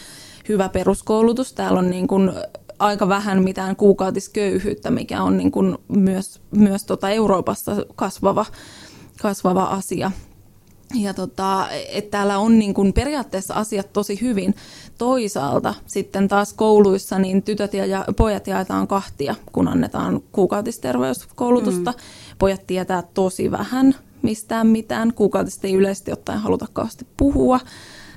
hyvä 0.48 0.68
peruskoulutus, 0.68 1.52
täällä 1.52 1.78
on 1.78 1.90
niin 1.90 2.06
kuin 2.06 2.32
aika 2.78 3.08
vähän 3.08 3.42
mitään 3.42 3.76
kuukautisköyhyyttä, 3.76 4.90
mikä 4.90 5.22
on 5.22 5.36
niin 5.36 5.50
kuin 5.50 5.78
myös, 5.88 6.40
myös 6.50 6.84
tota 6.84 7.10
Euroopassa 7.10 7.76
kasvava, 7.94 8.46
kasvava 9.22 9.64
asia. 9.64 10.10
Ja 11.02 11.14
tota, 11.14 11.68
että 11.92 12.10
täällä 12.10 12.38
on 12.38 12.58
niin 12.58 12.74
kuin 12.74 12.92
periaatteessa 12.92 13.54
asiat 13.54 13.92
tosi 13.92 14.20
hyvin. 14.20 14.54
Toisaalta 14.98 15.74
sitten 15.86 16.28
taas 16.28 16.52
kouluissa 16.52 17.18
niin 17.18 17.42
tytöt 17.42 17.74
ja 17.74 18.04
pojat 18.16 18.46
jaetaan 18.46 18.88
kahtia, 18.88 19.34
kun 19.52 19.68
annetaan 19.68 20.20
kuukautisterveyskoulutusta. 20.32 21.90
Mm. 21.92 21.98
Pojat 22.38 22.66
tietää 22.66 23.02
tosi 23.14 23.50
vähän 23.50 23.94
mistään 24.22 24.66
mitään. 24.66 25.14
Kuukautiset 25.14 25.64
ei 25.64 25.74
yleisesti 25.74 26.12
ottaen 26.12 26.38
haluta 26.38 26.66
kauheasti 26.72 27.06
puhua. 27.16 27.60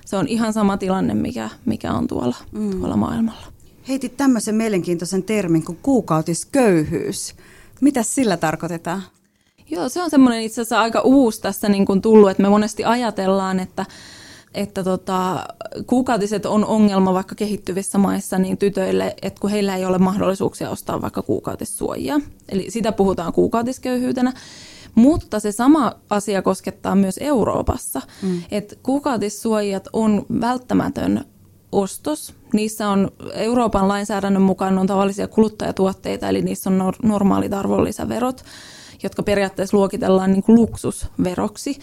Se 0.06 0.16
on 0.18 0.28
ihan 0.28 0.54
sama 0.54 0.78
tilanne, 0.78 1.14
mikä, 1.14 1.50
mikä 1.66 1.94
on 1.94 2.08
tuolla, 2.08 2.36
mm. 2.52 2.72
tuolla 2.72 2.98
maailmalla. 2.98 3.48
Heitit 3.88 4.18
tämmöisen 4.18 4.56
mielenkiintoisen 4.56 5.24
termin 5.24 5.66
kuin 5.66 5.78
kuukautisköyhyys. 5.82 7.36
Mitä 7.82 8.04
sillä 8.04 8.38
tarkoitetaan? 8.38 9.04
Joo, 9.72 9.90
se 9.90 10.02
on 10.02 10.10
semmoinen 10.10 10.42
itse 10.42 10.62
asiassa 10.62 10.82
aika 10.82 11.02
uusi 11.02 11.42
tässä 11.42 11.70
niin 11.70 11.86
kuin 11.86 12.02
tullut, 12.02 12.30
että 12.30 12.44
me 12.44 12.50
monesti 12.50 12.86
ajatellaan, 12.86 13.60
että 13.60 13.86
että 14.54 14.84
tota, 14.84 15.46
kuukautiset 15.88 16.46
on 16.46 16.66
ongelma 16.66 17.14
vaikka 17.14 17.36
kehittyvissä 17.36 17.98
maissa 17.98 18.38
niin 18.38 18.58
tytöille, 18.58 19.16
että 19.22 19.42
kun 19.42 19.50
heillä 19.50 19.76
ei 19.76 19.86
ole 19.86 19.98
mahdollisuuksia 19.98 20.70
ostaa 20.70 21.02
vaikka 21.02 21.22
kuukautissuojia. 21.22 22.20
Eli 22.50 22.72
sitä 22.72 22.92
puhutaan 22.92 23.34
kuukautisköyhyytenä. 23.34 24.34
Mutta 24.96 25.40
se 25.40 25.52
sama 25.52 25.92
asia 26.10 26.42
koskettaa 26.42 26.96
myös 26.96 27.20
Euroopassa. 27.22 28.02
Mm. 28.22 28.42
Että 28.52 28.76
kuukautissuojat 28.84 29.88
on 29.94 30.26
välttämätön 30.42 31.26
ostos. 31.72 32.34
Niissä 32.54 32.90
on 32.90 33.12
Euroopan 33.34 33.88
lainsäädännön 33.88 34.42
mukaan 34.42 34.78
on 34.78 34.88
tavallisia 34.88 35.28
kuluttajatuotteita, 35.28 36.30
eli 36.30 36.42
niissä 36.42 36.70
on 36.70 36.94
normaalit 37.04 37.54
arvonlisäverot 37.54 38.44
jotka 39.04 39.24
periaatteessa 39.24 39.78
luokitellaan 39.78 40.32
niin 40.32 40.44
kuin 40.44 40.56
luksusveroksi. 40.56 41.80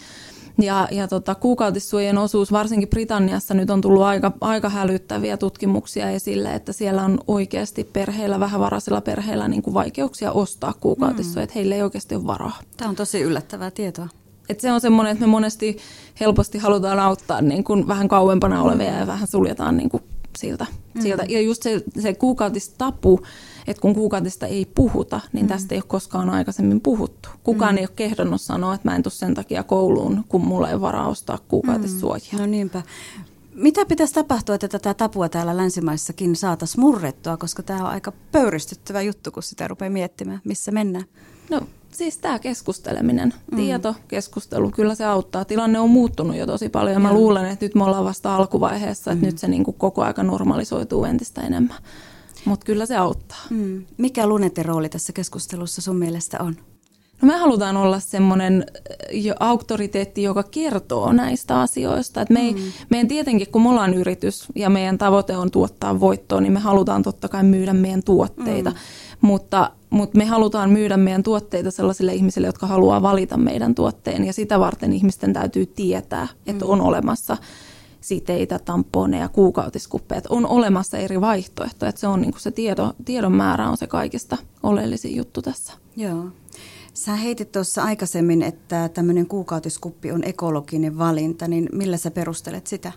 Ja, 0.61 0.87
ja 0.91 1.07
tota, 1.07 1.35
kuukautissuojen 1.35 2.17
osuus, 2.17 2.51
varsinkin 2.51 2.89
Britanniassa, 2.89 3.53
nyt 3.53 3.69
on 3.69 3.81
tullut 3.81 4.03
aika, 4.03 4.31
aika 4.41 4.69
hälyttäviä 4.69 5.37
tutkimuksia 5.37 6.09
esille, 6.09 6.53
että 6.53 6.73
siellä 6.73 7.03
on 7.03 7.19
oikeasti 7.27 7.83
perheillä, 7.83 8.39
vähävaraisilla 8.39 9.01
perheillä 9.01 9.47
niin 9.47 9.61
kuin 9.61 9.73
vaikeuksia 9.73 10.31
ostaa 10.31 10.73
kuukautissuoja, 10.79 11.41
mm. 11.41 11.43
että 11.43 11.53
heillä 11.55 11.75
ei 11.75 11.81
oikeasti 11.81 12.15
ole 12.15 12.27
varaa. 12.27 12.59
Tämä 12.77 12.89
on 12.89 12.95
tosi 12.95 13.21
yllättävää 13.21 13.71
tietoa. 13.71 14.07
Et 14.49 14.59
se 14.59 14.71
on 14.71 14.81
semmoinen, 14.81 15.11
että 15.11 15.25
me 15.25 15.31
monesti 15.31 15.77
helposti 16.19 16.57
halutaan 16.57 16.99
auttaa 16.99 17.41
niin 17.41 17.63
kuin 17.63 17.87
vähän 17.87 18.07
kauempana 18.07 18.61
olevia 18.63 18.91
ja 18.91 19.07
vähän 19.07 19.27
suljetaan 19.27 19.77
niin 19.77 19.89
kuin 19.89 20.03
siltä, 20.37 20.65
mm. 20.93 21.01
siltä. 21.01 21.25
Ja 21.29 21.41
just 21.41 21.63
se, 21.63 21.83
se 21.99 22.13
kuukautistapu, 22.13 23.19
että 23.67 23.81
kun 23.81 23.95
kuukautista 23.95 24.47
ei 24.47 24.67
puhuta, 24.75 25.19
niin 25.33 25.45
mm. 25.45 25.49
tästä 25.49 25.75
ei 25.75 25.79
ole 25.79 25.85
koskaan 25.87 26.29
aikaisemmin 26.29 26.81
puhuttu. 26.81 27.29
Kukaan 27.43 27.75
mm. 27.75 27.77
ei 27.77 27.83
ole 27.83 27.93
kehdonnut 27.95 28.41
sanoa, 28.41 28.73
että 28.73 28.89
mä 28.89 28.95
en 28.95 29.03
tule 29.03 29.13
sen 29.13 29.33
takia 29.33 29.63
kouluun, 29.63 30.23
kun 30.29 30.45
mulla 30.45 30.69
ei 30.69 30.81
varaa 30.81 31.07
ostaa 31.07 31.37
kuukautissuojia. 31.47 32.33
Mm. 32.33 32.39
No 32.39 32.45
niinpä. 32.45 32.81
Mitä 33.53 33.85
pitäisi 33.85 34.13
tapahtua, 34.13 34.55
että 34.55 34.67
tätä 34.67 34.93
tapua 34.93 35.29
täällä 35.29 35.57
länsimaissakin 35.57 36.35
saataisiin 36.35 36.81
murrettua, 36.81 37.37
koska 37.37 37.63
tämä 37.63 37.79
on 37.79 37.89
aika 37.89 38.13
pöyristyttävä 38.31 39.01
juttu, 39.01 39.31
kun 39.31 39.43
sitä 39.43 39.67
rupeaa 39.67 39.89
miettimään, 39.89 40.41
missä 40.43 40.71
mennään? 40.71 41.05
No 41.49 41.61
siis 41.91 42.17
tämä 42.17 42.39
keskusteleminen, 42.39 43.33
mm. 43.51 43.55
tieto, 43.55 43.95
keskustelu, 44.07 44.71
kyllä 44.71 44.95
se 44.95 45.05
auttaa. 45.05 45.45
Tilanne 45.45 45.79
on 45.79 45.89
muuttunut 45.89 46.35
jo 46.35 46.45
tosi 46.45 46.69
paljon 46.69 46.93
ja 46.93 46.99
mä 46.99 47.13
luulen, 47.13 47.45
että 47.45 47.65
nyt 47.65 47.75
me 47.75 47.83
ollaan 47.83 48.05
vasta 48.05 48.35
alkuvaiheessa, 48.35 49.11
että 49.11 49.25
mm. 49.25 49.27
nyt 49.27 49.37
se 49.37 49.47
niin 49.47 49.63
kuin 49.63 49.77
koko 49.77 50.03
aika 50.03 50.23
normalisoituu 50.23 51.05
entistä 51.05 51.41
enemmän. 51.41 51.77
Mutta 52.45 52.65
kyllä 52.65 52.85
se 52.85 52.95
auttaa. 52.95 53.41
Mm. 53.49 53.85
Mikä 53.97 54.27
Lunetin 54.27 54.65
rooli 54.65 54.89
tässä 54.89 55.13
keskustelussa 55.13 55.81
sun 55.81 55.95
mielestä 55.95 56.37
on? 56.39 56.55
No 57.21 57.27
me 57.27 57.37
halutaan 57.37 57.77
olla 57.77 57.99
semmoinen 57.99 58.65
jo 59.11 59.35
auktoriteetti, 59.39 60.23
joka 60.23 60.43
kertoo 60.43 61.13
näistä 61.13 61.61
asioista. 61.61 62.21
Et 62.21 62.29
me 62.29 62.39
ei, 62.39 62.53
mm. 62.53 62.59
Meidän 62.89 63.07
tietenkin, 63.07 63.47
kun 63.51 63.61
me 63.61 63.69
ollaan 63.69 63.93
yritys 63.93 64.45
ja 64.55 64.69
meidän 64.69 64.97
tavoite 64.97 65.37
on 65.37 65.51
tuottaa 65.51 65.99
voittoa, 65.99 66.41
niin 66.41 66.53
me 66.53 66.59
halutaan 66.59 67.03
totta 67.03 67.27
kai 67.27 67.43
myydä 67.43 67.73
meidän 67.73 68.03
tuotteita. 68.03 68.69
Mm. 68.69 68.75
Mutta, 69.21 69.71
mutta 69.89 70.17
me 70.17 70.25
halutaan 70.25 70.69
myydä 70.69 70.97
meidän 70.97 71.23
tuotteita 71.23 71.71
sellaisille 71.71 72.13
ihmisille, 72.13 72.47
jotka 72.47 72.67
haluaa 72.67 73.01
valita 73.01 73.37
meidän 73.37 73.75
tuotteen. 73.75 74.25
Ja 74.25 74.33
sitä 74.33 74.59
varten 74.59 74.93
ihmisten 74.93 75.33
täytyy 75.33 75.65
tietää, 75.65 76.27
että 76.47 76.65
mm. 76.65 76.71
on 76.71 76.81
olemassa 76.81 77.37
siteitä, 78.01 78.59
tamponeja, 78.59 79.29
kuukautiskuppeja. 79.29 80.21
On 80.29 80.45
olemassa 80.45 80.97
eri 80.97 81.21
vaihtoehtoja. 81.21 81.89
Että 81.89 82.01
se 82.01 82.07
on 82.07 82.21
niin 82.21 82.31
kuin 82.31 82.41
se 82.41 82.51
tieto, 82.51 82.93
tiedon 83.05 83.33
määrä 83.33 83.69
on 83.69 83.77
se 83.77 83.87
kaikista 83.87 84.37
oleellisin 84.63 85.15
juttu 85.15 85.41
tässä. 85.41 85.73
Joo. 85.95 86.25
Sä 86.93 87.15
heitit 87.15 87.51
tuossa 87.51 87.83
aikaisemmin, 87.83 88.41
että 88.41 88.89
tämmöinen 88.89 89.27
kuukautiskuppi 89.27 90.11
on 90.11 90.23
ekologinen 90.23 90.97
valinta, 90.97 91.47
niin 91.47 91.69
millä 91.71 91.97
sä 91.97 92.11
perustelet 92.11 92.67
sitä? 92.67 92.91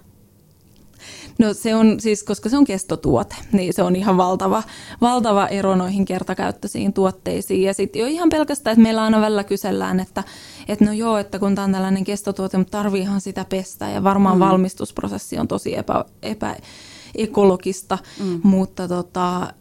No 1.41 1.55
se 1.55 1.75
on 1.75 2.01
siis, 2.01 2.23
koska 2.23 2.49
se 2.49 2.57
on 2.57 2.65
kestotuote, 2.65 3.35
niin 3.53 3.75
se 3.75 3.83
on 3.83 3.97
ihan 3.97 4.17
valtava, 4.17 4.63
valtava 5.01 5.47
ero 5.47 5.77
noihin 5.77 6.05
kertakäyttöisiin 6.05 6.93
tuotteisiin. 6.93 7.63
Ja 7.63 7.75
sitten 7.75 8.01
jo 8.01 8.07
ihan 8.07 8.29
pelkästään, 8.29 8.73
että 8.73 8.83
meillä 8.83 9.03
aina 9.03 9.21
välillä 9.21 9.45
kysellään, 9.45 10.01
että, 10.01 10.25
että 10.69 10.85
no 10.85 10.93
joo, 10.93 11.19
että 11.19 11.39
kun 11.39 11.55
tämä 11.55 11.65
on 11.65 11.73
tällainen 11.73 12.05
kestotuote, 12.05 12.59
mutta 12.59 12.79
tarviihan 12.79 13.21
sitä 13.21 13.45
pestä. 13.49 13.89
Ja 13.89 14.05
varmaan 14.05 14.37
mm. 14.37 14.41
valmistusprosessi 14.41 15.39
on 15.39 15.49
tosi 15.49 15.77
epä, 15.77 16.05
epäekologista, 16.23 17.99
mm. 18.25 18.41
mutta 18.43 18.89
tota, 18.89 19.53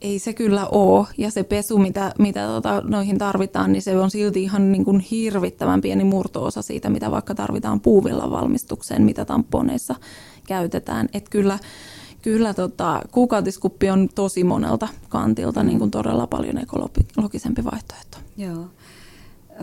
ei 0.00 0.18
se 0.18 0.32
kyllä 0.32 0.66
ole. 0.66 1.06
Ja 1.18 1.30
se 1.30 1.42
pesu, 1.42 1.78
mitä, 1.78 2.12
mitä 2.18 2.46
tota, 2.46 2.82
noihin 2.84 3.18
tarvitaan, 3.18 3.72
niin 3.72 3.82
se 3.82 3.98
on 3.98 4.10
silti 4.10 4.42
ihan 4.42 4.72
niin 4.72 4.84
kuin 4.84 5.00
hirvittävän 5.00 5.80
pieni 5.80 6.04
murtoosa 6.04 6.62
siitä, 6.62 6.90
mitä 6.90 7.10
vaikka 7.10 7.34
tarvitaan 7.34 7.80
puuvilla 7.80 8.30
valmistukseen, 8.30 9.02
mitä 9.02 9.24
tamponeissa 9.24 9.94
käytetään. 10.46 11.08
Että 11.12 11.30
kyllä, 11.30 11.58
kyllä 12.22 12.54
tota, 12.54 13.02
kuukautiskuppi 13.10 13.90
on 13.90 14.08
tosi 14.14 14.44
monelta 14.44 14.88
kantilta 15.08 15.62
niin 15.62 15.78
kuin 15.78 15.90
todella 15.90 16.26
paljon 16.26 16.58
ekologisempi 16.58 17.64
vaihtoehto. 17.64 18.18
Joo. 18.36 18.66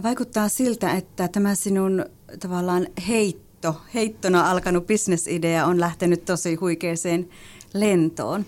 Vaikuttaa 0.03 0.49
siltä, 0.49 0.91
että 0.91 1.27
tämä 1.27 1.55
sinun 1.55 2.05
tavallaan 2.39 2.87
heitto, 3.07 3.81
heittona 3.93 4.51
alkanut 4.51 4.87
bisnesidea 4.87 5.65
on 5.65 5.79
lähtenyt 5.79 6.25
tosi 6.25 6.55
huikeeseen 6.55 7.29
lentoon. 7.73 8.45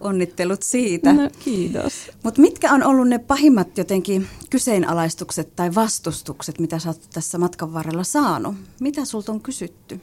Onnittelut 0.00 0.62
siitä. 0.62 1.12
No, 1.12 1.30
kiitos. 1.38 2.10
Mutta 2.22 2.40
mitkä 2.40 2.72
on 2.72 2.82
ollut 2.82 3.08
ne 3.08 3.18
pahimmat 3.18 3.78
jotenkin 3.78 4.26
kyseenalaistukset 4.50 5.56
tai 5.56 5.74
vastustukset, 5.74 6.60
mitä 6.60 6.78
sä 6.78 6.88
oot 6.88 7.00
tässä 7.12 7.38
matkan 7.38 7.74
varrella 7.74 8.04
saanut? 8.04 8.54
Mitä 8.80 9.04
sulta 9.04 9.32
on 9.32 9.40
kysytty? 9.40 10.00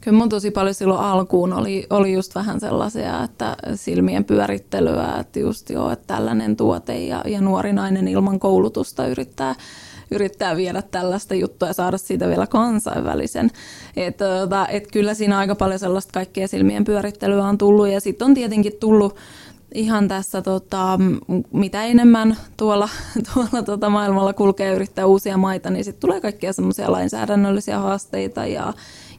Kyllä 0.00 0.18
mun 0.18 0.28
tosi 0.28 0.50
paljon 0.50 0.74
silloin 0.74 1.00
alkuun 1.00 1.52
oli, 1.52 1.86
oli 1.90 2.12
just 2.12 2.34
vähän 2.34 2.60
sellaisia, 2.60 3.24
että 3.24 3.56
silmien 3.74 4.24
pyörittelyä, 4.24 5.16
että 5.20 5.38
just 5.38 5.70
joo, 5.70 5.90
että 5.90 6.14
tällainen 6.14 6.56
tuote 6.56 6.98
ja, 6.98 7.22
ja 7.26 7.40
nuori 7.40 7.72
nainen 7.72 8.08
ilman 8.08 8.40
koulutusta 8.40 9.06
yrittää 9.06 9.54
yrittää 10.10 10.56
viedä 10.56 10.82
tällaista 10.82 11.34
juttua 11.34 11.68
ja 11.68 11.74
saada 11.74 11.98
siitä 11.98 12.28
vielä 12.28 12.46
kansainvälisen. 12.46 13.50
Että 13.96 14.24
tota, 14.24 14.68
et 14.68 14.92
kyllä 14.92 15.14
siinä 15.14 15.38
aika 15.38 15.54
paljon 15.54 15.78
sellaista 15.78 16.12
kaikkea 16.12 16.48
silmien 16.48 16.84
pyörittelyä 16.84 17.44
on 17.44 17.58
tullut 17.58 17.88
ja 17.88 18.00
sitten 18.00 18.26
on 18.26 18.34
tietenkin 18.34 18.72
tullut 18.80 19.16
ihan 19.74 20.08
tässä, 20.08 20.42
tota, 20.42 20.98
mitä 21.52 21.84
enemmän 21.84 22.36
tuolla, 22.56 22.88
tuolla 23.34 23.62
tota 23.62 23.90
maailmalla 23.90 24.32
kulkee 24.32 24.74
yrittää 24.74 25.06
uusia 25.06 25.36
maita, 25.36 25.70
niin 25.70 25.84
sitten 25.84 26.00
tulee 26.00 26.20
kaikkia 26.20 26.52
semmoisia 26.52 26.92
lainsäädännöllisiä 26.92 27.78
haasteita 27.78 28.46
ja 28.46 28.72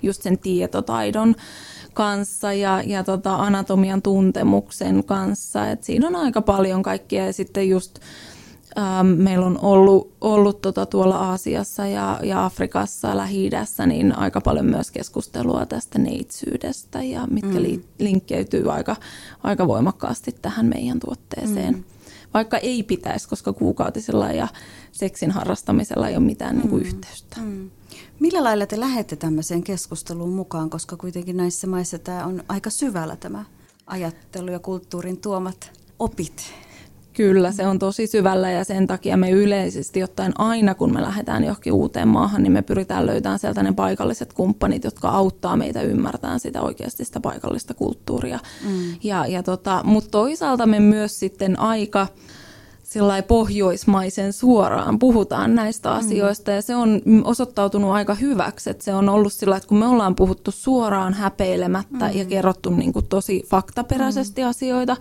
just 0.04 0.22
sen 0.22 0.38
tietotaidon 0.38 1.36
kanssa 1.94 2.54
ja, 2.54 2.82
ja 2.86 3.04
tota 3.04 3.36
anatomian 3.36 4.02
tuntemuksen 4.02 5.04
kanssa. 5.04 5.70
Et 5.70 5.84
siinä 5.84 6.08
on 6.08 6.16
aika 6.16 6.42
paljon 6.42 6.84
kaikkia 6.84 7.26
ja 7.26 7.34
sitten 7.34 7.70
just 7.70 8.00
ähm, 8.78 9.08
meillä 9.08 9.46
on 9.46 9.60
ollut, 9.62 10.14
ollut 10.22 10.62
tota 10.62 10.86
tuolla 10.86 11.18
Aasiassa 11.18 11.88
ja, 11.88 12.20
ja 12.24 12.46
Afrikassa, 12.46 13.18
lähi 13.18 13.50
niin 13.86 14.18
aika 14.18 14.42
paljon 14.42 14.66
myös 14.66 14.92
keskustelua 14.92 15.66
tästä 15.66 16.00
neitsyydestä 16.00 17.04
ja 17.04 17.28
mitkä 17.32 17.58
mm. 17.58 17.64
li, 17.64 17.86
linkkeytyy 18.00 18.72
aika, 18.72 18.96
aika 19.44 19.68
voimakkaasti 19.68 20.36
tähän 20.42 20.66
meidän 20.66 21.00
tuotteeseen. 21.00 21.74
Mm. 21.74 21.84
Vaikka 22.34 22.58
ei 22.58 22.84
pitäisi, 22.84 23.30
koska 23.30 23.54
kuukautisella 23.54 24.32
ja 24.32 24.48
seksin 24.98 25.32
harrastamisella 25.32 26.08
ei 26.08 26.16
ole 26.16 26.26
mitään 26.26 26.56
mm. 26.56 26.60
niin 26.60 26.70
kuin 26.70 26.84
yhteystä. 26.84 27.38
Mm. 27.42 27.70
Millä 28.20 28.44
lailla 28.44 28.66
te 28.66 28.80
lähette 28.80 29.16
tämmöiseen 29.16 29.64
keskusteluun 29.64 30.34
mukaan, 30.34 30.70
koska 30.70 30.98
kuitenkin 30.98 31.38
näissä 31.38 31.68
maissa 31.68 32.00
tämä 32.00 32.26
on 32.26 32.44
aika 32.50 32.70
syvällä 32.70 33.16
tämä 33.16 33.46
ajattelu 33.88 34.52
ja 34.52 34.60
kulttuurin 34.60 35.18
tuomat 35.18 35.72
opit? 36.00 36.54
Kyllä, 37.14 37.52
se 37.52 37.68
on 37.68 37.80
tosi 37.80 38.08
syvällä 38.08 38.52
ja 38.52 38.64
sen 38.64 38.88
takia 38.88 39.18
me 39.18 39.32
yleisesti 39.32 40.04
ottaen 40.04 40.40
aina, 40.40 40.76
kun 40.76 40.94
me 40.94 41.02
lähdetään 41.02 41.44
johonkin 41.44 41.74
uuteen 41.74 42.08
maahan, 42.08 42.44
niin 42.44 42.52
me 42.52 42.62
pyritään 42.62 43.06
löytämään 43.06 43.40
sieltä 43.40 43.64
ne 43.64 43.74
paikalliset 43.74 44.34
kumppanit, 44.34 44.84
jotka 44.84 45.10
auttaa 45.10 45.58
meitä 45.58 45.82
ymmärtämään 45.82 46.40
sitä 46.40 46.62
oikeasti 46.62 47.06
sitä 47.06 47.20
paikallista 47.20 47.74
kulttuuria. 47.74 48.40
Mm. 48.68 48.96
Ja, 49.04 49.26
ja 49.26 49.44
tota, 49.44 49.82
Mutta 49.84 50.10
toisaalta 50.10 50.66
me 50.66 50.80
myös 50.80 51.20
sitten 51.20 51.60
aika 51.60 52.08
pohjoismaisen 53.28 54.34
suoraan 54.34 55.00
puhutaan 55.00 55.56
näistä 55.56 55.90
mm. 55.90 55.96
asioista 55.96 56.52
ja 56.52 56.62
se 56.62 56.76
on 56.76 57.02
osoittautunut 57.24 57.92
aika 57.92 58.16
hyväksi, 58.16 58.70
että 58.70 58.84
se 58.84 58.94
on 58.94 59.10
ollut 59.10 59.34
sillä, 59.34 59.58
että 59.58 59.70
kun 59.70 59.78
me 59.78 59.88
ollaan 59.88 60.16
puhuttu 60.16 60.52
suoraan 60.52 61.14
häpeilemättä 61.14 62.06
mm. 62.06 62.20
ja 62.20 62.26
kerrottu 62.26 62.70
niin 62.70 62.94
kuin 62.94 63.08
tosi 63.08 63.44
faktaperäisesti 63.50 64.42
mm. 64.42 64.48
asioita, 64.48 64.98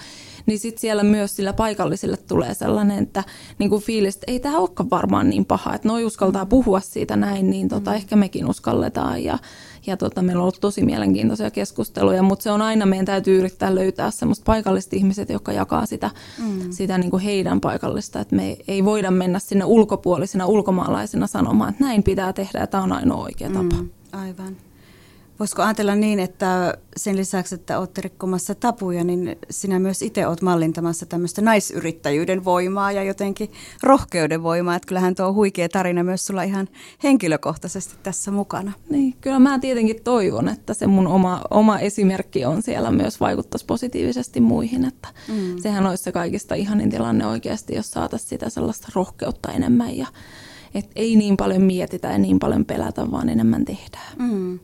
niin 0.47 0.59
sitten 0.59 0.81
siellä 0.81 1.03
myös 1.03 1.37
sillä 1.37 1.53
paikallisille 1.53 2.17
tulee 2.17 2.55
sellainen, 2.55 3.03
että 3.03 3.25
niin 3.59 3.71
kuin 3.71 3.83
fiilis, 3.83 4.15
että 4.15 4.33
ei 4.33 4.41
tämä 4.41 4.59
olekaan 4.59 4.91
varmaan 4.91 5.31
niin 5.31 5.45
paha, 5.45 5.75
että 5.75 5.89
noi 5.89 6.05
uskaltaa 6.05 6.45
mm. 6.45 6.49
puhua 6.49 6.81
siitä 6.81 7.17
näin, 7.17 7.51
niin 7.51 7.69
tota, 7.69 7.91
mm. 7.91 7.97
ehkä 7.97 8.17
mekin 8.17 8.47
uskalletaan 8.47 9.25
ja, 9.25 9.39
ja 9.87 9.97
tota, 9.97 10.23
meillä 10.23 10.41
on 10.41 10.43
ollut 10.43 10.61
tosi 10.61 10.85
mielenkiintoisia 10.85 11.51
keskusteluja, 11.51 12.23
mutta 12.23 12.43
se 12.43 12.51
on 12.51 12.63
aina, 12.63 12.87
meidän 12.87 13.07
täytyy 13.07 13.39
yrittää 13.39 13.75
löytää 13.75 14.11
semmoista 14.11 14.45
paikalliset 14.45 14.93
ihmiset, 14.93 15.29
jotka 15.29 15.53
jakaa 15.53 15.87
sitä, 15.87 16.11
mm. 16.39 16.71
sitä 16.71 16.99
niin 16.99 17.11
kuin 17.11 17.23
heidän 17.23 17.61
paikallista, 17.61 18.21
että 18.21 18.37
me 18.37 18.57
ei 18.69 18.85
voida 18.85 19.11
mennä 19.11 19.39
sinne 19.39 19.65
ulkopuolisina 19.65 20.47
ulkomaalaisina 20.47 21.27
sanomaan, 21.27 21.71
että 21.71 21.85
näin 21.85 22.03
pitää 22.03 22.33
tehdä 22.33 22.59
ja 22.59 22.67
tämä 22.67 22.83
on 22.83 22.93
ainoa 22.93 23.23
oikea 23.23 23.49
tapa. 23.49 23.77
Mm, 23.77 23.89
aivan. 24.13 24.66
Voisiko 25.39 25.63
ajatella 25.63 25.95
niin, 25.95 26.21
että 26.21 26.79
sen 26.97 27.17
lisäksi, 27.17 27.55
että 27.55 27.79
olette 27.79 28.01
rikkomassa 28.01 28.55
tapuja, 28.55 29.05
niin 29.05 29.37
sinä 29.51 29.79
myös 29.79 30.03
itse 30.03 30.27
olet 30.27 30.43
mallintamassa 30.43 31.07
tämmöistä 31.07 31.43
naisyrittäjyyden 31.43 32.45
voimaa 32.45 32.93
ja 32.93 33.03
jotenkin 33.03 33.53
rohkeuden 33.83 34.43
voimaa. 34.43 34.77
Että 34.77 34.87
kyllähän 34.87 35.15
tuo 35.15 35.33
huikea 35.33 35.69
tarina 35.69 36.05
myös 36.05 36.27
sulla 36.27 36.43
ihan 36.43 36.69
henkilökohtaisesti 37.03 37.95
tässä 38.03 38.31
mukana. 38.31 38.73
Niin, 38.91 39.15
kyllä 39.21 39.39
mä 39.39 39.59
tietenkin 39.59 40.03
toivon, 40.05 40.49
että 40.49 40.75
se 40.75 40.87
mun 40.87 41.07
oma, 41.07 41.43
oma 41.51 41.79
esimerkki 41.79 42.45
on 42.45 42.63
siellä 42.63 42.91
myös 42.91 43.21
vaikuttaisi 43.21 43.67
positiivisesti 43.67 44.41
muihin. 44.41 44.85
Että 44.85 45.09
mm. 45.29 45.59
Sehän 45.59 45.87
olisi 45.87 46.05
se 46.05 46.13
kaikista 46.13 46.55
ihanin 46.55 46.91
tilanne 46.91 47.27
oikeasti, 47.27 47.75
jos 47.75 47.91
saataisiin 47.91 48.29
sitä 48.29 48.51
sellaista 48.51 48.89
rohkeutta 48.95 49.53
enemmän 49.53 49.97
ja 49.97 50.07
et 50.75 50.91
ei 50.97 51.17
niin 51.17 51.37
paljon 51.37 51.63
mietitä 51.63 52.13
ja 52.13 52.19
niin 52.19 52.39
paljon 52.39 52.65
pelätä, 52.65 53.11
vaan 53.11 53.29
enemmän 53.29 53.65
tehdään. 53.65 54.17
Mm. 54.19 54.59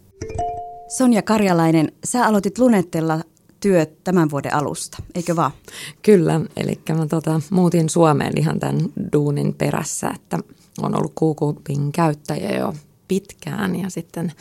Sonja 0.88 1.23
Karjalainen, 1.23 1.93
sä 2.05 2.26
aloitit 2.26 2.59
Lunettella 2.59 3.21
työt 3.61 4.05
tämän 4.05 4.31
vuoden 4.31 4.55
alusta, 4.55 5.02
eikö 5.14 5.37
vaan? 5.37 5.50
Kyllä, 6.02 6.41
eli 6.57 6.81
mä 6.88 7.07
tota, 7.07 7.41
muutin 7.50 7.88
Suomeen 7.88 8.38
ihan 8.38 8.61
tämän 8.61 8.79
duunin 9.12 9.55
perässä, 9.55 10.11
että 10.14 10.38
on 10.83 10.97
ollut 10.97 11.12
Kuukupin 11.14 11.93
käyttäjä 11.93 12.59
jo 12.59 12.75
pitkään 13.09 13.76
ja 13.76 13.91
sitten 13.91 14.33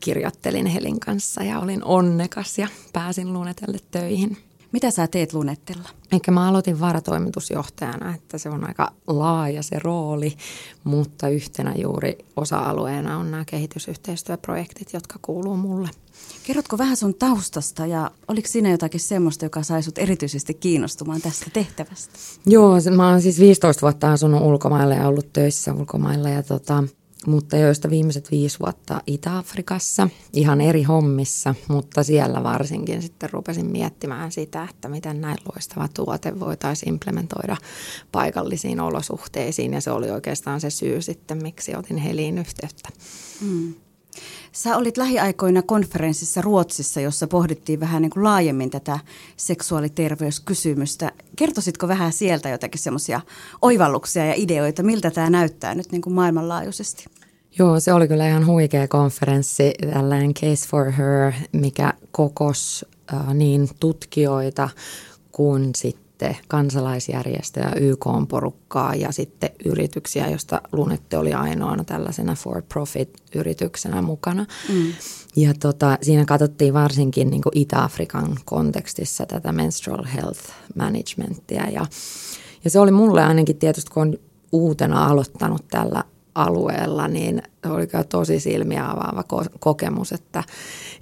kirjoittelin 0.00 0.66
Helin 0.66 1.00
kanssa 1.00 1.42
ja 1.42 1.60
olin 1.60 1.84
onnekas 1.84 2.58
ja 2.58 2.68
pääsin 2.92 3.32
Lunetelle 3.32 3.78
töihin. 3.90 4.36
Mitä 4.72 4.90
sä 4.90 5.06
teet 5.06 5.32
Lunettella? 5.32 5.88
Eikä 6.12 6.30
mä 6.30 6.48
aloitin 6.48 6.80
varatoimitusjohtajana, 6.80 8.14
että 8.14 8.38
se 8.38 8.48
on 8.48 8.68
aika 8.68 8.92
laaja 9.06 9.62
se 9.62 9.78
rooli, 9.78 10.36
mutta 10.84 11.28
yhtenä 11.28 11.74
juuri 11.76 12.18
osa-alueena 12.36 13.18
on 13.18 13.30
nämä 13.30 13.44
kehitysyhteistyöprojektit, 13.44 14.92
jotka 14.92 15.18
kuuluu 15.22 15.56
mulle. 15.56 15.88
Kerrotko 16.42 16.78
vähän 16.78 16.96
sun 16.96 17.14
taustasta 17.14 17.86
ja 17.86 18.10
oliko 18.28 18.48
siinä 18.48 18.70
jotakin 18.70 19.00
semmoista, 19.00 19.44
joka 19.44 19.62
sai 19.62 19.82
sut 19.82 19.98
erityisesti 19.98 20.54
kiinnostumaan 20.54 21.20
tästä 21.20 21.46
tehtävästä? 21.52 22.18
Joo, 22.46 22.76
mä 22.96 23.08
oon 23.08 23.22
siis 23.22 23.40
15 23.40 23.82
vuotta 23.82 24.12
asunut 24.12 24.42
ulkomailla 24.42 24.94
ja 24.94 25.08
ollut 25.08 25.32
töissä 25.32 25.74
ulkomailla 25.74 26.28
ja 26.28 26.42
tota, 26.42 26.84
mutta 27.26 27.56
joista 27.56 27.90
viimeiset 27.90 28.30
viisi 28.30 28.58
vuotta 28.60 29.00
Itä-Afrikassa, 29.06 30.08
ihan 30.32 30.60
eri 30.60 30.82
hommissa, 30.82 31.54
mutta 31.68 32.02
siellä 32.02 32.42
varsinkin 32.42 33.02
sitten 33.02 33.30
rupesin 33.30 33.66
miettimään 33.66 34.32
sitä, 34.32 34.68
että 34.70 34.88
miten 34.88 35.20
näin 35.20 35.38
loistava 35.52 35.88
tuote 35.88 36.40
voitaisiin 36.40 36.92
implementoida 36.92 37.56
paikallisiin 38.12 38.80
olosuhteisiin 38.80 39.72
ja 39.72 39.80
se 39.80 39.90
oli 39.90 40.10
oikeastaan 40.10 40.60
se 40.60 40.70
syy 40.70 41.02
sitten, 41.02 41.42
miksi 41.42 41.76
otin 41.76 41.96
Heliin 41.96 42.38
yhteyttä. 42.38 42.88
Mm. 43.40 43.74
Sä 44.52 44.76
olit 44.76 44.96
lähiaikoina 44.96 45.62
konferenssissa 45.62 46.40
Ruotsissa, 46.40 47.00
jossa 47.00 47.26
pohdittiin 47.26 47.80
vähän 47.80 48.02
niin 48.02 48.10
kuin 48.10 48.24
laajemmin 48.24 48.70
tätä 48.70 48.98
seksuaaliterveyskysymystä. 49.36 51.12
Kertoisitko 51.36 51.88
vähän 51.88 52.12
sieltä 52.12 52.48
jotakin 52.48 52.80
semmoisia 52.80 53.20
oivalluksia 53.62 54.26
ja 54.26 54.34
ideoita, 54.36 54.82
miltä 54.82 55.10
tämä 55.10 55.30
näyttää 55.30 55.74
nyt 55.74 55.92
niin 55.92 56.02
kuin 56.02 56.14
maailmanlaajuisesti? 56.14 57.04
Joo, 57.58 57.80
se 57.80 57.92
oli 57.92 58.08
kyllä 58.08 58.28
ihan 58.28 58.46
huikea 58.46 58.88
konferenssi, 58.88 59.74
tällainen 59.92 60.34
Case 60.34 60.68
for 60.68 60.90
Her, 60.90 61.32
mikä 61.52 61.92
kokos 62.10 62.84
äh, 63.14 63.34
niin 63.34 63.68
tutkijoita 63.80 64.68
kuin 65.32 65.70
sitten 65.76 66.05
kansalaisjärjestöjä, 66.48 67.72
YK-porukkaa 67.80 68.94
ja 68.94 69.12
sitten 69.12 69.50
yrityksiä, 69.64 70.30
josta 70.30 70.60
Lunette 70.72 71.18
oli 71.18 71.34
ainoana 71.34 71.84
tällaisena 71.84 72.34
for-profit-yrityksenä 72.34 74.02
mukana. 74.02 74.46
Mm. 74.68 74.92
Ja 75.36 75.54
tota, 75.60 75.98
siinä 76.02 76.24
katsottiin 76.24 76.74
varsinkin 76.74 77.30
niin 77.30 77.42
Itä-Afrikan 77.54 78.36
kontekstissa 78.44 79.26
tätä 79.26 79.52
menstrual 79.52 80.04
health 80.04 80.40
managementia 80.74 81.70
ja, 81.70 81.86
ja 82.64 82.70
se 82.70 82.80
oli 82.80 82.90
mulle 82.90 83.24
ainakin 83.24 83.56
tietysti, 83.56 83.90
kun 83.90 84.02
on 84.02 84.18
uutena 84.52 85.06
aloittanut 85.06 85.68
tällä 85.68 86.04
alueella, 86.36 87.08
niin 87.08 87.42
oli 87.68 87.88
tosi 88.08 88.40
silmiä 88.40 88.90
avaava 88.90 89.24
kokemus, 89.60 90.12
että 90.12 90.44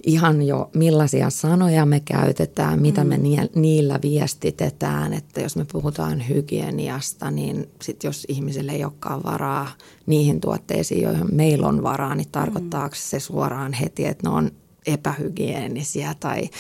ihan 0.07 0.43
jo 0.43 0.71
millaisia 0.75 1.31
sanoja 1.31 1.87
me 1.87 2.01
käytetään, 2.01 2.83
mitä 2.83 3.05
mm. 3.05 3.09
me 3.09 3.19
niillä 3.55 3.99
viestitetään, 4.03 5.13
että 5.13 5.41
jos 5.41 5.57
me 5.57 5.67
puhutaan 5.73 6.29
hygieniasta, 6.29 7.31
niin 7.31 7.69
sit 7.83 8.05
jos 8.05 8.27
ihmisille 8.29 8.73
ei 8.73 8.85
olekaan 8.85 9.23
varaa 9.25 9.69
niihin 10.07 10.41
tuotteisiin, 10.41 11.03
joihin 11.03 11.35
meillä 11.35 11.67
on 11.67 11.83
varaa, 11.83 12.15
niin 12.15 12.29
tarkoittaako 12.33 12.95
se 12.95 13.21
suoraan 13.21 13.73
heti, 13.73 14.07
että 14.07 14.29
ne 14.29 14.35
on 14.35 14.51
epähygienisiä 14.87 16.15
tai 16.21 16.51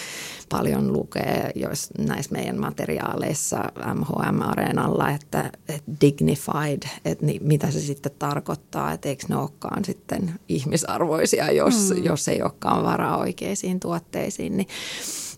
paljon 0.48 0.92
lukee 0.92 1.50
jos 1.54 1.90
näissä 1.98 2.32
meidän 2.32 2.60
materiaaleissa 2.60 3.64
MHM-areenalla, 3.94 5.10
että, 5.10 5.52
että 5.68 5.92
dignified, 6.00 6.82
että 7.04 7.26
niin, 7.26 7.42
mitä 7.44 7.70
se 7.70 7.80
sitten 7.80 8.12
tarkoittaa, 8.18 8.92
että 8.92 9.08
eikö 9.08 9.24
ne 9.28 9.36
olekaan 9.36 9.84
sitten 9.84 10.34
ihmisarvoisia, 10.48 11.52
jos, 11.52 11.92
mm. 11.96 12.04
jos 12.04 12.28
ei 12.28 12.42
olekaan 12.42 12.84
varaa 12.84 13.18
oikeisiin 13.18 13.80
tuotteisiin, 13.80 14.56
niin 14.56 14.68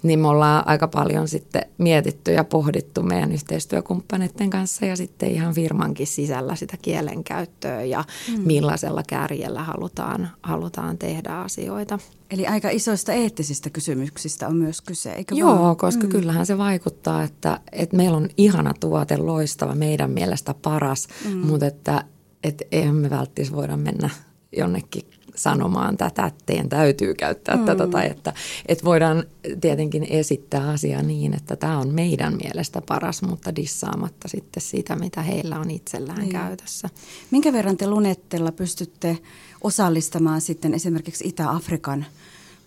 niin 0.03 0.19
me 0.19 0.29
ollaan 0.29 0.69
aika 0.69 0.89
paljon 0.89 1.29
sitten 1.29 1.63
mietitty 1.79 2.33
ja 2.33 2.45
pohdittu 2.45 3.03
meidän 3.03 3.33
yhteistyökumppaneiden 3.33 4.51
kanssa 4.51 4.87
ja 4.87 4.97
sitten 4.97 5.31
ihan 5.31 5.55
firmankin 5.55 6.07
sisällä 6.07 6.57
sitä 6.57 6.77
kielenkäyttöä 6.83 7.85
ja 7.85 8.05
mm. 8.37 8.43
millaisella 8.47 9.03
kärjellä 9.09 9.63
halutaan, 9.63 10.31
halutaan 10.43 10.99
tehdä 10.99 11.41
asioita. 11.41 11.99
Eli 12.31 12.47
aika 12.47 12.71
isoista 12.71 13.13
eettisistä 13.13 13.71
kysymyksistä 13.71 14.49
on 14.49 14.57
myös 14.57 14.81
kyse, 14.81 15.13
eikö 15.13 15.35
Joo, 15.35 15.59
vaan? 15.59 15.77
koska 15.77 16.05
mm. 16.05 16.09
kyllähän 16.09 16.47
se 16.47 16.59
vaikuttaa, 16.59 17.23
että, 17.23 17.61
että 17.73 17.97
meillä 17.97 18.17
on 18.17 18.29
ihana 18.37 18.75
tuote, 18.81 19.17
loistava, 19.17 19.75
meidän 19.75 20.11
mielestä 20.11 20.55
paras, 20.63 21.09
mm. 21.25 21.37
mutta 21.37 21.67
että, 21.67 22.05
että 22.45 22.65
eihän 22.73 22.95
me 22.95 23.11
välttämättä 23.11 23.57
voida 23.57 23.77
mennä 23.77 24.11
jonnekin 24.57 25.11
sanomaan 25.37 25.97
tätä, 25.97 26.27
että 26.27 26.43
teidän 26.47 26.69
täytyy 26.69 27.15
käyttää 27.15 27.57
mm. 27.57 27.65
tätä. 27.65 27.87
Tai 27.87 28.07
että, 28.07 28.33
että 28.67 28.85
voidaan 28.85 29.25
tietenkin 29.61 30.07
esittää 30.11 30.71
asia 30.71 31.03
niin, 31.03 31.35
että 31.35 31.57
tämä 31.57 31.79
on 31.79 31.95
meidän 31.95 32.37
mielestä 32.43 32.83
paras, 32.89 33.23
mutta 33.23 33.57
dissaamatta 33.57 34.29
sitten 34.29 34.63
sitä, 34.63 34.97
mitä 34.97 35.23
heillä 35.23 35.59
on 35.59 35.71
itsellään 35.71 36.19
niin. 36.19 36.33
käytössä. 36.33 36.89
Minkä 37.31 37.53
verran 37.53 37.77
te 37.77 37.87
lunettella 37.87 38.53
pystytte 38.53 39.19
osallistamaan 39.65 40.41
sitten 40.41 40.75
esimerkiksi 40.75 41.29
Itä-Afrikan– 41.29 42.07